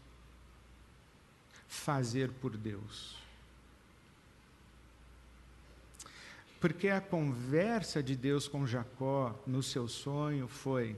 fazer 1.68 2.32
por 2.32 2.58
Deus. 2.58 3.18
Porque 6.60 6.90
a 6.90 7.00
conversa 7.00 8.02
de 8.02 8.16
Deus 8.16 8.48
com 8.48 8.66
Jacó 8.66 9.36
no 9.46 9.62
seu 9.62 9.88
sonho 9.88 10.48
foi: 10.48 10.98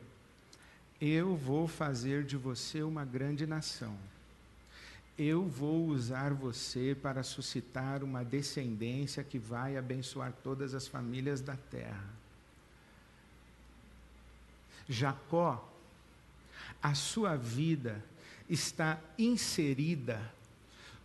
Eu 1.02 1.36
vou 1.36 1.68
fazer 1.68 2.24
de 2.24 2.38
você 2.38 2.82
uma 2.82 3.04
grande 3.04 3.46
nação. 3.46 3.98
Eu 5.22 5.44
vou 5.44 5.88
usar 5.88 6.34
você 6.34 6.96
para 6.96 7.24
suscitar 7.24 8.06
uma 8.06 8.24
descendência 8.24 9.22
que 9.22 9.38
vai 9.38 9.76
abençoar 9.76 10.32
todas 10.42 10.74
as 10.74 10.88
famílias 10.88 11.42
da 11.42 11.58
terra. 11.58 12.08
Jacó, 14.88 15.70
a 16.82 16.94
sua 16.94 17.36
vida 17.36 18.02
está 18.50 18.98
inserida 19.18 20.22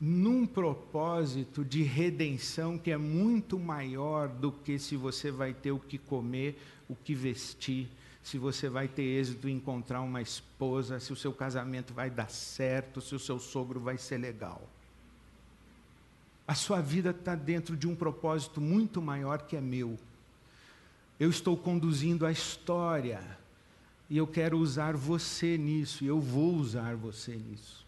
num 0.00 0.46
propósito 0.46 1.64
de 1.64 1.82
redenção 1.82 2.78
que 2.78 2.92
é 2.92 2.96
muito 2.96 3.58
maior 3.58 4.28
do 4.28 4.52
que 4.52 4.78
se 4.78 4.96
você 4.96 5.32
vai 5.32 5.52
ter 5.52 5.72
o 5.72 5.80
que 5.80 5.98
comer, 5.98 6.56
o 6.88 6.94
que 6.94 7.16
vestir, 7.16 7.88
se 8.24 8.38
você 8.38 8.70
vai 8.70 8.88
ter 8.88 9.02
êxito 9.02 9.46
em 9.50 9.56
encontrar 9.56 10.00
uma 10.00 10.22
esposa, 10.22 10.98
se 10.98 11.12
o 11.12 11.16
seu 11.16 11.30
casamento 11.30 11.92
vai 11.92 12.08
dar 12.08 12.30
certo, 12.30 13.02
se 13.02 13.14
o 13.14 13.18
seu 13.18 13.38
sogro 13.38 13.78
vai 13.78 13.98
ser 13.98 14.16
legal. 14.16 14.66
A 16.48 16.54
sua 16.54 16.80
vida 16.80 17.10
está 17.10 17.34
dentro 17.34 17.76
de 17.76 17.86
um 17.86 17.94
propósito 17.94 18.62
muito 18.62 19.02
maior 19.02 19.42
que 19.42 19.54
é 19.54 19.60
meu. 19.60 19.98
Eu 21.20 21.28
estou 21.28 21.54
conduzindo 21.54 22.24
a 22.24 22.32
história 22.32 23.38
e 24.08 24.16
eu 24.16 24.26
quero 24.26 24.58
usar 24.58 24.96
você 24.96 25.58
nisso, 25.58 26.02
e 26.02 26.06
eu 26.06 26.18
vou 26.18 26.54
usar 26.54 26.96
você 26.96 27.36
nisso. 27.36 27.84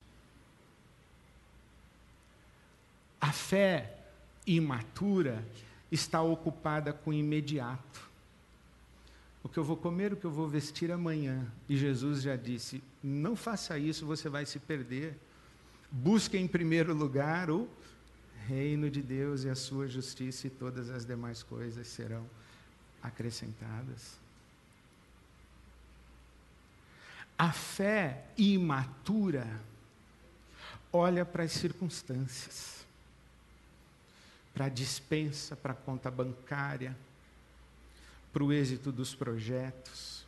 A 3.19 3.33
fé 3.33 4.01
imatura 4.47 5.43
está 5.91 6.21
ocupada 6.21 6.93
com 6.93 7.09
o 7.09 7.15
imediato. 7.15 8.06
O 9.47 9.49
que 9.49 9.61
eu 9.61 9.63
vou 9.63 9.77
comer, 9.77 10.13
o 10.13 10.17
que 10.17 10.25
eu 10.25 10.31
vou 10.31 10.49
vestir 10.49 10.91
amanhã. 10.91 11.47
E 11.69 11.77
Jesus 11.77 12.21
já 12.21 12.35
disse: 12.35 12.83
não 13.01 13.37
faça 13.37 13.79
isso, 13.79 14.05
você 14.05 14.29
vai 14.29 14.45
se 14.45 14.59
perder. 14.59 15.17
Busque 15.89 16.37
em 16.37 16.49
primeiro 16.49 16.93
lugar 16.93 17.49
o 17.49 17.69
reino 18.49 18.91
de 18.91 19.01
Deus 19.01 19.45
e 19.45 19.49
a 19.49 19.55
sua 19.55 19.87
justiça, 19.87 20.49
e 20.49 20.51
todas 20.51 20.91
as 20.91 21.07
demais 21.07 21.45
coisas 21.45 21.87
serão 21.87 22.29
acrescentadas. 23.01 24.19
A 27.39 27.53
fé 27.53 28.25
imatura 28.37 29.47
olha 30.93 31.25
para 31.25 31.45
as 31.45 31.53
circunstâncias 31.53 32.85
para 34.57 34.65
a 34.65 34.71
dispensa, 34.71 35.55
para 35.55 35.75
a 35.75 35.77
conta 35.77 36.11
bancária, 36.11 36.97
para 38.37 38.45
o 38.45 38.53
êxito 38.53 38.93
dos 38.93 39.15
projetos. 39.15 40.27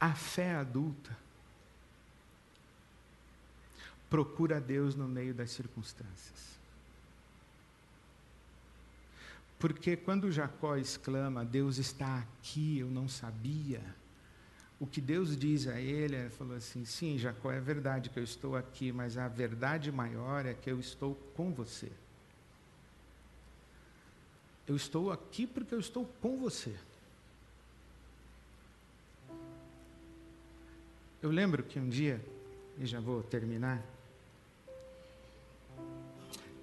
A 0.00 0.12
fé 0.14 0.56
adulta 0.56 1.16
procura 4.10 4.60
Deus 4.60 4.96
no 4.96 5.06
meio 5.06 5.32
das 5.32 5.52
circunstâncias. 5.52 6.58
Porque 9.60 9.96
quando 9.96 10.32
Jacó 10.32 10.74
exclama, 10.76 11.44
Deus 11.44 11.78
está 11.78 12.18
aqui, 12.18 12.80
eu 12.80 12.88
não 12.88 13.08
sabia 13.08 13.80
o 14.80 14.88
que 14.88 15.00
Deus 15.00 15.36
diz 15.36 15.68
a 15.68 15.80
ele, 15.80 16.16
ele 16.16 16.30
falou 16.30 16.56
assim: 16.56 16.84
sim, 16.84 17.16
Jacó, 17.16 17.52
é 17.52 17.60
verdade 17.60 18.10
que 18.10 18.18
eu 18.18 18.24
estou 18.24 18.56
aqui, 18.56 18.90
mas 18.90 19.16
a 19.16 19.28
verdade 19.28 19.92
maior 19.92 20.44
é 20.46 20.52
que 20.52 20.68
eu 20.68 20.80
estou 20.80 21.14
com 21.36 21.52
você. 21.52 21.92
Eu 24.68 24.76
estou 24.76 25.10
aqui 25.10 25.46
porque 25.46 25.74
eu 25.74 25.80
estou 25.80 26.06
com 26.20 26.36
você. 26.36 26.76
Eu 31.22 31.30
lembro 31.30 31.62
que 31.62 31.80
um 31.80 31.88
dia, 31.88 32.20
e 32.78 32.84
já 32.84 33.00
vou 33.00 33.22
terminar, 33.22 33.82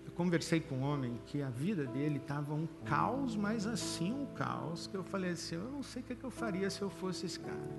eu 0.06 0.12
conversei 0.15 0.60
com 0.60 0.76
um 0.76 0.84
homem 0.84 1.20
que 1.26 1.41
a 1.41 1.50
vida 1.50 1.86
dele 1.86 2.18
estava 2.18 2.54
um 2.54 2.68
caos, 2.86 3.36
mas 3.36 3.65
assim 3.65 4.13
um 4.13 4.28
caos, 4.36 4.86
que 4.86 4.96
eu 4.96 5.04
falei 5.04 5.32
assim: 5.32 5.56
eu 5.56 5.72
não 5.72 5.82
sei 5.82 6.04
o 6.04 6.06
que 6.06 6.24
eu 6.24 6.30
faria 6.30 6.70
se 6.70 6.84
eu 6.84 6.91
fosse 6.91 7.26
esse 7.26 7.39
cara. 7.39 7.70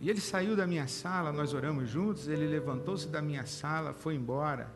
E 0.00 0.10
ele 0.10 0.20
saiu 0.20 0.56
da 0.56 0.66
minha 0.66 0.88
sala, 0.88 1.32
nós 1.32 1.54
oramos 1.54 1.88
juntos, 1.88 2.26
ele 2.26 2.46
levantou-se 2.46 3.08
da 3.08 3.22
minha 3.22 3.46
sala, 3.46 3.94
foi 3.94 4.16
embora. 4.16 4.68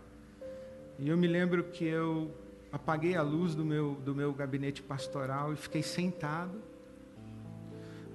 E 0.98 1.08
eu 1.08 1.16
me 1.16 1.26
lembro 1.26 1.64
que 1.64 1.84
eu 1.84 2.32
apaguei 2.72 3.16
a 3.16 3.22
luz 3.22 3.54
do 3.54 3.64
meu, 3.64 3.94
do 4.04 4.14
meu 4.14 4.32
gabinete 4.32 4.82
pastoral 4.82 5.52
e 5.52 5.56
fiquei 5.56 5.82
sentado. 5.82 6.60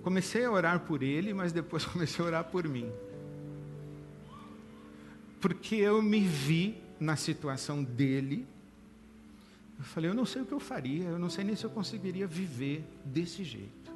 Comecei 0.01 0.45
a 0.45 0.51
orar 0.51 0.81
por 0.81 1.01
ele, 1.01 1.33
mas 1.33 1.51
depois 1.51 1.83
comecei 1.87 2.23
a 2.23 2.27
orar 2.27 2.43
por 2.45 2.67
mim. 2.67 2.91
Porque 5.41 5.75
eu 5.75 6.01
me 6.01 6.19
vi 6.19 6.81
na 6.99 7.15
situação 7.15 7.83
dele. 7.83 8.47
Eu 9.77 9.83
falei, 9.83 10.09
eu 10.09 10.13
não 10.13 10.25
sei 10.25 10.41
o 10.41 10.45
que 10.45 10.53
eu 10.53 10.59
faria, 10.59 11.05
eu 11.05 11.19
não 11.19 11.29
sei 11.29 11.43
nem 11.43 11.55
se 11.55 11.65
eu 11.65 11.69
conseguiria 11.69 12.25
viver 12.25 12.83
desse 13.03 13.43
jeito. 13.43 13.91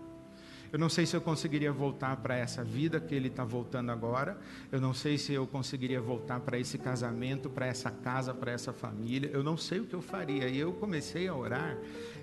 Eu 0.71 0.77
não 0.77 0.89
sei 0.89 1.05
se 1.05 1.15
eu 1.15 1.21
conseguiria 1.21 1.71
voltar 1.71 2.17
para 2.17 2.35
essa 2.35 2.63
vida 2.63 2.99
que 2.99 3.15
ele 3.15 3.27
está 3.27 3.43
voltando 3.43 3.91
agora. 3.91 4.37
Eu 4.71 4.79
não 4.79 4.93
sei 4.93 5.17
se 5.17 5.33
eu 5.33 5.47
conseguiria 5.47 5.99
voltar 5.99 6.39
para 6.39 6.59
esse 6.59 6.77
casamento, 6.77 7.49
para 7.49 7.65
essa 7.65 7.89
casa, 7.89 8.33
para 8.33 8.51
essa 8.51 8.71
família. 8.71 9.29
Eu 9.33 9.43
não 9.43 9.57
sei 9.57 9.79
o 9.79 9.85
que 9.85 9.95
eu 9.95 10.01
faria. 10.01 10.47
E 10.47 10.59
eu 10.59 10.71
comecei 10.73 11.27
a 11.27 11.35
orar 11.35 11.75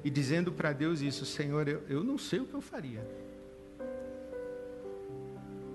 e 0.05 0.11
dizendo 0.11 0.53
para 0.53 0.73
Deus 0.73 1.01
isso: 1.01 1.27
Senhor, 1.27 1.67
eu, 1.67 1.83
eu 1.89 2.05
não 2.05 2.17
sei 2.17 2.41
o 2.41 2.47
que 2.47 2.55
eu 2.55 2.61
faria. 2.61 3.05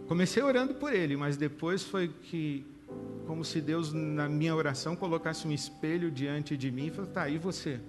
Comecei 0.08 0.44
orando 0.44 0.74
por 0.74 0.94
ele, 0.94 1.16
mas 1.16 1.38
depois 1.38 1.84
foi 1.84 2.10
que, 2.10 2.66
como 3.26 3.46
se 3.46 3.62
Deus, 3.62 3.94
na 3.94 4.28
minha 4.28 4.54
oração, 4.54 4.94
colocasse 4.94 5.48
um 5.48 5.52
espelho 5.52 6.12
diante 6.12 6.56
de 6.56 6.72
mim 6.72 6.88
e 6.88 6.90
falou: 6.92 7.12
tá, 7.12 7.30
e 7.30 7.38
você? 7.38 7.80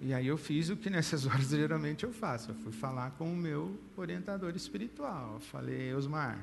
E 0.00 0.12
aí 0.12 0.26
eu 0.26 0.36
fiz 0.36 0.68
o 0.68 0.76
que 0.76 0.90
nessas 0.90 1.24
horas 1.26 1.48
geralmente 1.48 2.04
eu 2.04 2.12
faço. 2.12 2.50
Eu 2.50 2.54
fui 2.56 2.72
falar 2.72 3.12
com 3.12 3.24
o 3.32 3.36
meu 3.36 3.78
orientador 3.96 4.54
espiritual. 4.54 5.34
Eu 5.34 5.40
falei, 5.40 5.94
Osmar, 5.94 6.38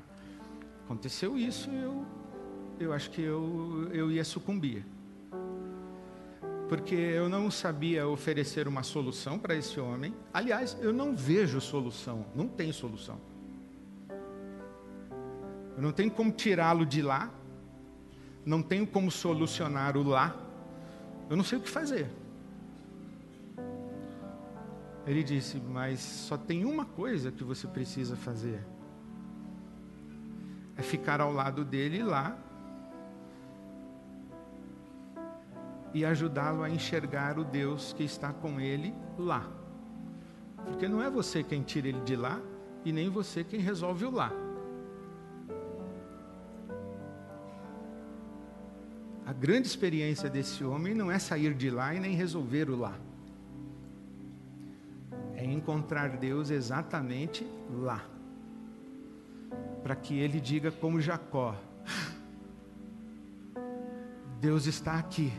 aconteceu 0.85 1.37
isso, 1.37 1.69
eu, 1.69 2.05
eu 2.79 2.93
acho 2.93 3.09
que 3.11 3.21
eu, 3.21 3.89
eu 3.91 4.11
ia 4.11 4.23
sucumbir. 4.23 4.85
Porque 6.67 6.95
eu 6.95 7.29
não 7.29 7.51
sabia 7.51 8.07
oferecer 8.07 8.67
uma 8.67 8.81
solução 8.81 9.37
para 9.37 9.55
esse 9.55 9.79
homem. 9.79 10.13
Aliás, 10.33 10.75
eu 10.81 10.91
não 10.91 11.15
vejo 11.15 11.61
solução, 11.61 12.25
não 12.33 12.47
tem 12.47 12.71
solução. 12.71 13.19
Eu 15.75 15.81
não 15.81 15.91
tenho 15.91 16.09
como 16.11 16.31
tirá-lo 16.31 16.85
de 16.85 17.01
lá, 17.01 17.31
não 18.45 18.61
tenho 18.61 18.85
como 18.85 19.09
solucionar 19.11 19.97
o 19.97 20.03
lá, 20.03 20.35
eu 21.29 21.35
não 21.35 21.43
sei 21.43 21.57
o 21.57 21.61
que 21.61 21.69
fazer. 21.69 22.09
Ele 25.05 25.23
disse: 25.23 25.59
Mas 25.59 25.99
só 25.99 26.37
tem 26.37 26.65
uma 26.65 26.85
coisa 26.85 27.31
que 27.31 27.43
você 27.43 27.67
precisa 27.67 28.15
fazer: 28.15 28.65
é 30.77 30.81
ficar 30.81 31.19
ao 31.21 31.31
lado 31.31 31.63
dele 31.65 32.03
lá 32.03 32.37
e 35.93 36.03
ajudá-lo 36.03 36.63
a 36.63 36.69
enxergar 36.69 37.37
o 37.37 37.43
Deus 37.43 37.93
que 37.93 38.03
está 38.03 38.33
com 38.33 38.59
ele 38.59 38.93
lá. 39.17 39.47
Porque 40.65 40.87
não 40.87 41.01
é 41.01 41.09
você 41.09 41.43
quem 41.43 41.61
tira 41.61 41.87
ele 41.87 42.01
de 42.01 42.15
lá 42.15 42.41
e 42.85 42.91
nem 42.91 43.09
você 43.09 43.43
quem 43.43 43.59
resolve 43.59 44.05
o 44.05 44.11
lá. 44.11 44.31
A 49.25 49.31
grande 49.31 49.67
experiência 49.67 50.29
desse 50.29 50.63
homem 50.63 50.93
não 50.93 51.11
é 51.11 51.19
sair 51.19 51.53
de 51.53 51.69
lá 51.69 51.93
e 51.93 51.99
nem 51.99 52.13
resolver 52.13 52.69
o 52.69 52.75
lá. 52.75 52.93
É 55.43 55.45
encontrar 55.45 56.15
Deus 56.15 56.49
exatamente 56.49 57.45
lá. 57.69 58.01
Para 59.83 59.93
que 59.93 60.17
ele 60.17 60.39
diga 60.39 60.71
como 60.71 61.01
Jacó: 61.01 61.53
Deus 64.39 64.67
está 64.67 64.97
aqui. 64.97 65.33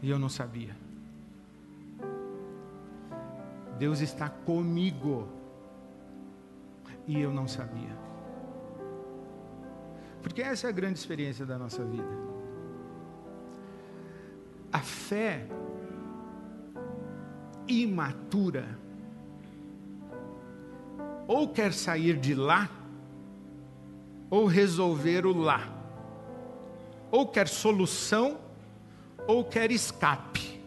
E 0.00 0.08
eu 0.08 0.18
não 0.18 0.30
sabia. 0.30 0.74
Deus 3.78 4.00
está 4.00 4.30
comigo. 4.30 5.28
E 7.06 7.20
eu 7.20 7.34
não 7.34 7.46
sabia. 7.46 7.94
Porque 10.22 10.40
essa 10.40 10.68
é 10.68 10.70
a 10.70 10.72
grande 10.72 10.98
experiência 10.98 11.44
da 11.44 11.58
nossa 11.58 11.84
vida. 11.84 12.08
A 14.72 14.80
fé 14.80 15.46
imatura 17.68 18.84
ou 21.26 21.48
quer 21.48 21.72
sair 21.72 22.18
de 22.18 22.34
lá, 22.34 22.68
ou 24.30 24.46
resolver 24.46 25.26
o 25.26 25.36
lá, 25.36 25.60
ou 27.10 27.26
quer 27.26 27.48
solução, 27.48 28.38
ou 29.26 29.44
quer 29.44 29.70
escape. 29.70 30.60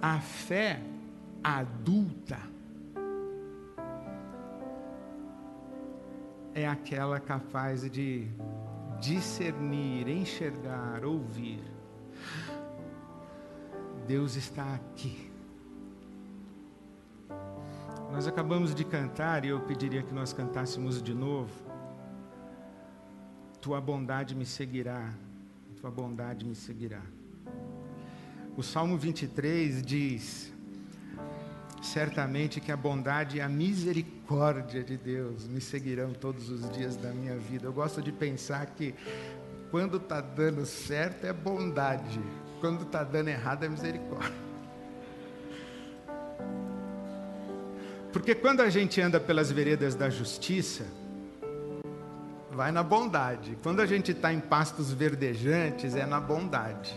A 0.00 0.20
fé 0.20 0.80
adulta 1.42 2.38
é 6.54 6.66
aquela 6.66 7.20
capaz 7.20 7.90
de 7.90 8.28
discernir, 9.00 10.08
enxergar, 10.08 11.04
ouvir. 11.04 11.75
Deus 14.06 14.36
está 14.36 14.74
aqui. 14.74 15.30
Nós 18.12 18.26
acabamos 18.26 18.74
de 18.74 18.84
cantar 18.84 19.44
e 19.44 19.48
eu 19.48 19.60
pediria 19.60 20.02
que 20.02 20.14
nós 20.14 20.32
cantássemos 20.32 21.02
de 21.02 21.12
novo. 21.12 21.52
Tua 23.60 23.80
bondade 23.80 24.34
me 24.34 24.46
seguirá, 24.46 25.12
tua 25.80 25.90
bondade 25.90 26.44
me 26.44 26.54
seguirá. 26.54 27.02
O 28.56 28.62
Salmo 28.62 28.96
23 28.96 29.82
diz: 29.82 30.52
certamente 31.82 32.60
que 32.60 32.70
a 32.70 32.76
bondade 32.76 33.38
e 33.38 33.40
a 33.40 33.48
misericórdia 33.48 34.84
de 34.84 34.96
Deus 34.96 35.48
me 35.48 35.60
seguirão 35.60 36.12
todos 36.12 36.48
os 36.48 36.70
dias 36.70 36.96
da 36.96 37.10
minha 37.10 37.36
vida. 37.36 37.66
Eu 37.66 37.72
gosto 37.72 38.00
de 38.00 38.12
pensar 38.12 38.66
que 38.66 38.94
quando 39.70 39.96
está 39.96 40.20
dando 40.20 40.64
certo 40.64 41.26
é 41.26 41.32
bondade, 41.32 42.20
quando 42.60 42.82
está 42.82 43.04
dando 43.04 43.28
errado 43.28 43.64
é 43.64 43.68
misericórdia. 43.68 44.46
Porque 48.12 48.34
quando 48.34 48.60
a 48.60 48.70
gente 48.70 49.00
anda 49.00 49.20
pelas 49.20 49.52
veredas 49.52 49.94
da 49.94 50.08
justiça, 50.08 50.86
vai 52.50 52.72
na 52.72 52.82
bondade. 52.82 53.58
Quando 53.62 53.82
a 53.82 53.86
gente 53.86 54.12
está 54.12 54.32
em 54.32 54.40
pastos 54.40 54.90
verdejantes, 54.90 55.94
é 55.94 56.06
na 56.06 56.18
bondade. 56.18 56.94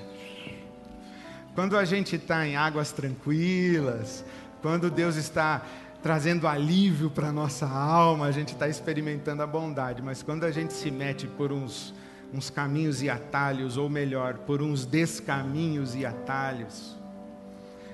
Quando 1.53 1.77
a 1.77 1.83
gente 1.83 2.15
está 2.15 2.47
em 2.47 2.55
águas 2.55 2.93
tranquilas, 2.93 4.23
quando 4.61 4.89
Deus 4.89 5.17
está 5.17 5.61
trazendo 6.01 6.47
alívio 6.47 7.09
para 7.09 7.27
a 7.27 7.31
nossa 7.33 7.67
alma, 7.67 8.27
a 8.27 8.31
gente 8.31 8.53
está 8.53 8.69
experimentando 8.69 9.43
a 9.43 9.47
bondade. 9.47 10.01
Mas 10.01 10.23
quando 10.23 10.45
a 10.45 10.51
gente 10.51 10.73
se 10.73 10.89
mete 10.89 11.27
por 11.27 11.51
uns, 11.51 11.93
uns 12.33 12.49
caminhos 12.49 13.01
e 13.01 13.09
atalhos, 13.09 13.77
ou 13.77 13.89
melhor, 13.89 14.35
por 14.39 14.61
uns 14.61 14.85
descaminhos 14.85 15.95
e 15.95 16.05
atalhos, 16.05 16.97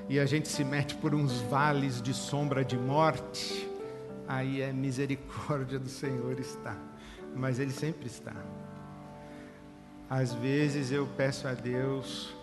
e 0.08 0.20
a 0.20 0.26
gente 0.26 0.48
se 0.48 0.64
mete 0.64 0.96
por 0.96 1.16
uns 1.16 1.42
vales 1.42 2.02
de 2.02 2.14
sombra 2.14 2.64
de 2.64 2.78
morte, 2.78 3.68
aí 4.28 4.62
é 4.62 4.72
misericórdia 4.72 5.80
do 5.80 5.90
Senhor 5.90 6.40
está. 6.40 6.78
Mas 7.36 7.60
Ele 7.60 7.72
sempre 7.72 8.06
está. 8.06 8.36
Às 10.08 10.32
vezes 10.34 10.92
eu 10.92 11.08
peço 11.18 11.48
a 11.48 11.54
Deus 11.54 12.36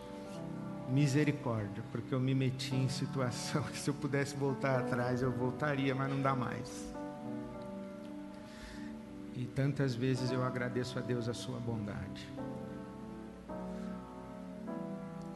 misericórdia, 0.89 1.83
porque 1.93 2.13
eu 2.13 2.21
me 2.21 2.35
meti 2.35 2.75
em 2.75 2.89
situação 2.89 3.63
que 3.71 3.79
se 3.79 3.89
eu 3.89 3.95
pudesse 3.95 4.37
voltar 4.37 4.81
atrás 4.81 5.23
eu 5.23 5.31
voltaria, 5.31 5.95
mas 5.95 6.11
não 6.11 6.21
dá 6.21 6.35
mais. 6.35 6.92
E 9.35 9.47
tantas 9.47 9.95
vezes 9.95 10.31
eu 10.31 10.45
agradeço 10.45 10.99
a 10.99 11.03
Deus 11.03 11.29
a 11.29 11.35
sua 11.35 11.59
bondade. 11.59 12.29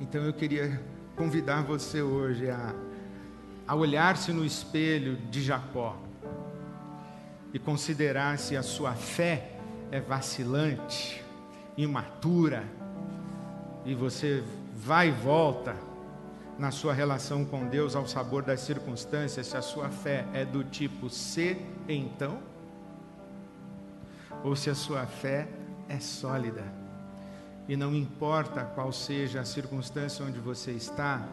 Então 0.01 0.23
eu 0.23 0.33
queria 0.33 0.81
convidar 1.17 1.63
você 1.63 2.03
hoje 2.03 2.51
a, 2.51 2.75
a 3.67 3.75
olhar-se 3.75 4.33
no 4.33 4.45
espelho 4.45 5.17
de 5.31 5.43
Jacó 5.43 5.97
e 7.55 7.59
considerar 7.59 8.39
se 8.39 8.57
a 8.57 8.63
sua 8.63 8.93
fé 8.95 9.53
é 9.91 9.99
vacilante, 9.99 11.25
imatura, 11.77 12.65
e 13.87 13.95
você 13.95 14.45
vai 14.75 15.09
e 15.09 15.13
volta 15.13 15.75
na 16.59 16.71
sua 16.71 16.93
relação 16.93 17.45
com 17.45 17.67
Deus 17.67 17.95
ao 17.95 18.07
sabor 18.07 18.43
das 18.43 18.61
circunstâncias, 18.61 19.47
se 19.47 19.57
a 19.57 19.63
sua 19.63 19.89
fé 19.89 20.27
é 20.35 20.45
do 20.45 20.65
tipo 20.65 21.09
se 21.09 21.57
então, 21.89 22.39
ou 24.45 24.57
se 24.57 24.71
a 24.71 24.75
sua 24.75 25.07
fé 25.07 25.49
é 25.89 25.99
sólida. 25.99 26.65
E 27.69 27.77
não 27.77 27.95
importa 27.95 28.65
qual 28.65 28.93
seja 28.93 29.41
a 29.41 29.45
circunstância 29.45 30.25
onde 30.25 30.39
você 30.39 30.71
está, 30.71 31.27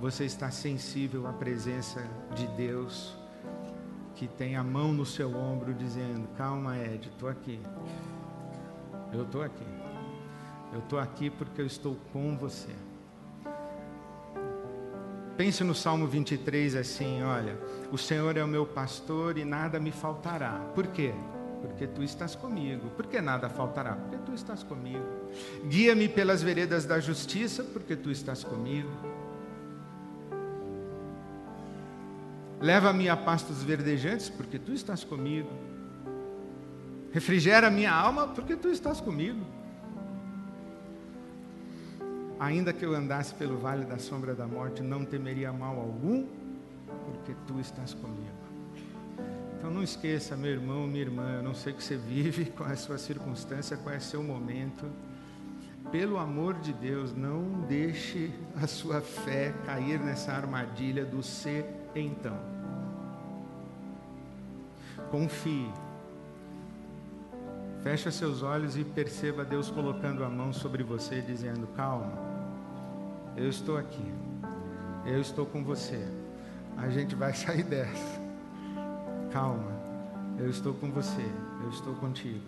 você 0.00 0.24
está 0.24 0.50
sensível 0.50 1.26
à 1.26 1.32
presença 1.32 2.06
de 2.34 2.46
Deus, 2.48 3.16
que 4.14 4.26
tem 4.26 4.56
a 4.56 4.62
mão 4.62 4.92
no 4.92 5.06
seu 5.06 5.34
ombro 5.34 5.72
dizendo: 5.72 6.28
Calma, 6.36 6.76
Ed, 6.76 7.08
estou 7.08 7.28
aqui. 7.28 7.60
Eu 9.12 9.22
estou 9.22 9.42
aqui. 9.42 9.66
Eu 10.72 10.80
estou 10.80 10.98
aqui 10.98 11.30
porque 11.30 11.62
eu 11.62 11.66
estou 11.66 11.96
com 12.12 12.36
você. 12.36 12.74
Pense 15.38 15.62
no 15.62 15.74
Salmo 15.74 16.06
23 16.06 16.74
assim: 16.74 17.22
olha, 17.22 17.56
o 17.90 17.96
Senhor 17.96 18.36
é 18.36 18.44
o 18.44 18.48
meu 18.48 18.66
pastor 18.66 19.38
e 19.38 19.44
nada 19.44 19.78
me 19.78 19.92
faltará. 19.92 20.60
Por 20.74 20.88
quê? 20.88 21.14
Porque 21.60 21.86
tu 21.86 22.02
estás 22.02 22.36
comigo. 22.36 22.88
Por 22.96 23.06
que 23.06 23.20
nada 23.20 23.48
faltará? 23.48 23.96
Porque 23.96 24.18
tu 24.18 24.32
estás 24.32 24.62
comigo. 24.62 25.04
Guia-me 25.68 26.08
pelas 26.08 26.42
veredas 26.42 26.84
da 26.86 27.00
justiça, 27.00 27.64
porque 27.64 27.96
tu 27.96 28.10
estás 28.10 28.44
comigo. 28.44 28.90
Leva-me 32.60 33.08
a 33.08 33.16
pastos 33.16 33.62
verdejantes, 33.62 34.28
porque 34.28 34.58
tu 34.58 34.72
estás 34.72 35.04
comigo. 35.04 35.50
Refrigera 37.12 37.70
minha 37.70 37.92
alma, 37.92 38.28
porque 38.28 38.56
tu 38.56 38.68
estás 38.68 39.00
comigo. 39.00 39.44
Ainda 42.38 42.72
que 42.72 42.84
eu 42.84 42.94
andasse 42.94 43.34
pelo 43.34 43.58
vale 43.58 43.84
da 43.84 43.98
sombra 43.98 44.34
da 44.34 44.46
morte, 44.46 44.82
não 44.82 45.04
temeria 45.04 45.52
mal 45.52 45.76
algum, 45.76 46.26
porque 47.06 47.34
tu 47.46 47.58
estás 47.58 47.94
comigo. 47.94 48.47
Então 49.68 49.76
não 49.76 49.84
esqueça, 49.84 50.34
meu 50.34 50.50
irmão, 50.50 50.86
minha 50.86 51.02
irmã, 51.02 51.30
eu 51.34 51.42
não 51.42 51.52
sei 51.52 51.74
o 51.74 51.76
que 51.76 51.84
você 51.84 51.94
vive, 51.94 52.46
qual 52.56 52.70
é 52.70 52.72
a 52.72 52.76
sua 52.76 52.96
circunstância, 52.96 53.76
qual 53.76 53.94
é 53.94 53.98
o 53.98 54.00
seu 54.00 54.22
momento. 54.22 54.90
Pelo 55.92 56.16
amor 56.16 56.54
de 56.54 56.72
Deus, 56.72 57.14
não 57.14 57.66
deixe 57.68 58.30
a 58.56 58.66
sua 58.66 59.02
fé 59.02 59.52
cair 59.66 60.00
nessa 60.00 60.32
armadilha 60.32 61.04
do 61.04 61.22
ser 61.22 61.66
então. 61.94 62.34
Confie. 65.10 65.70
Feche 67.82 68.10
seus 68.10 68.42
olhos 68.42 68.74
e 68.74 68.84
perceba 68.84 69.44
Deus 69.44 69.70
colocando 69.70 70.24
a 70.24 70.30
mão 70.30 70.50
sobre 70.50 70.82
você, 70.82 71.20
dizendo: 71.20 71.66
Calma, 71.76 72.14
eu 73.36 73.50
estou 73.50 73.76
aqui. 73.76 74.14
Eu 75.04 75.20
estou 75.20 75.44
com 75.44 75.62
você. 75.62 76.08
A 76.74 76.88
gente 76.88 77.14
vai 77.14 77.34
sair 77.36 77.64
dessa. 77.64 78.17
Calma. 79.30 79.72
Eu 80.38 80.48
estou 80.48 80.72
com 80.74 80.90
você. 80.90 81.26
Eu 81.62 81.70
estou 81.70 81.94
contigo. 81.94 82.40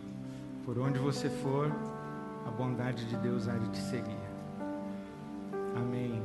Por 0.64 0.78
onde 0.78 0.98
você 0.98 1.28
for, 1.28 1.70
a 2.46 2.50
bondade 2.50 3.04
de 3.06 3.16
Deus 3.16 3.48
há 3.48 3.56
de 3.58 3.68
te 3.70 3.78
seguir. 3.78 4.18
Amém. 5.76 6.22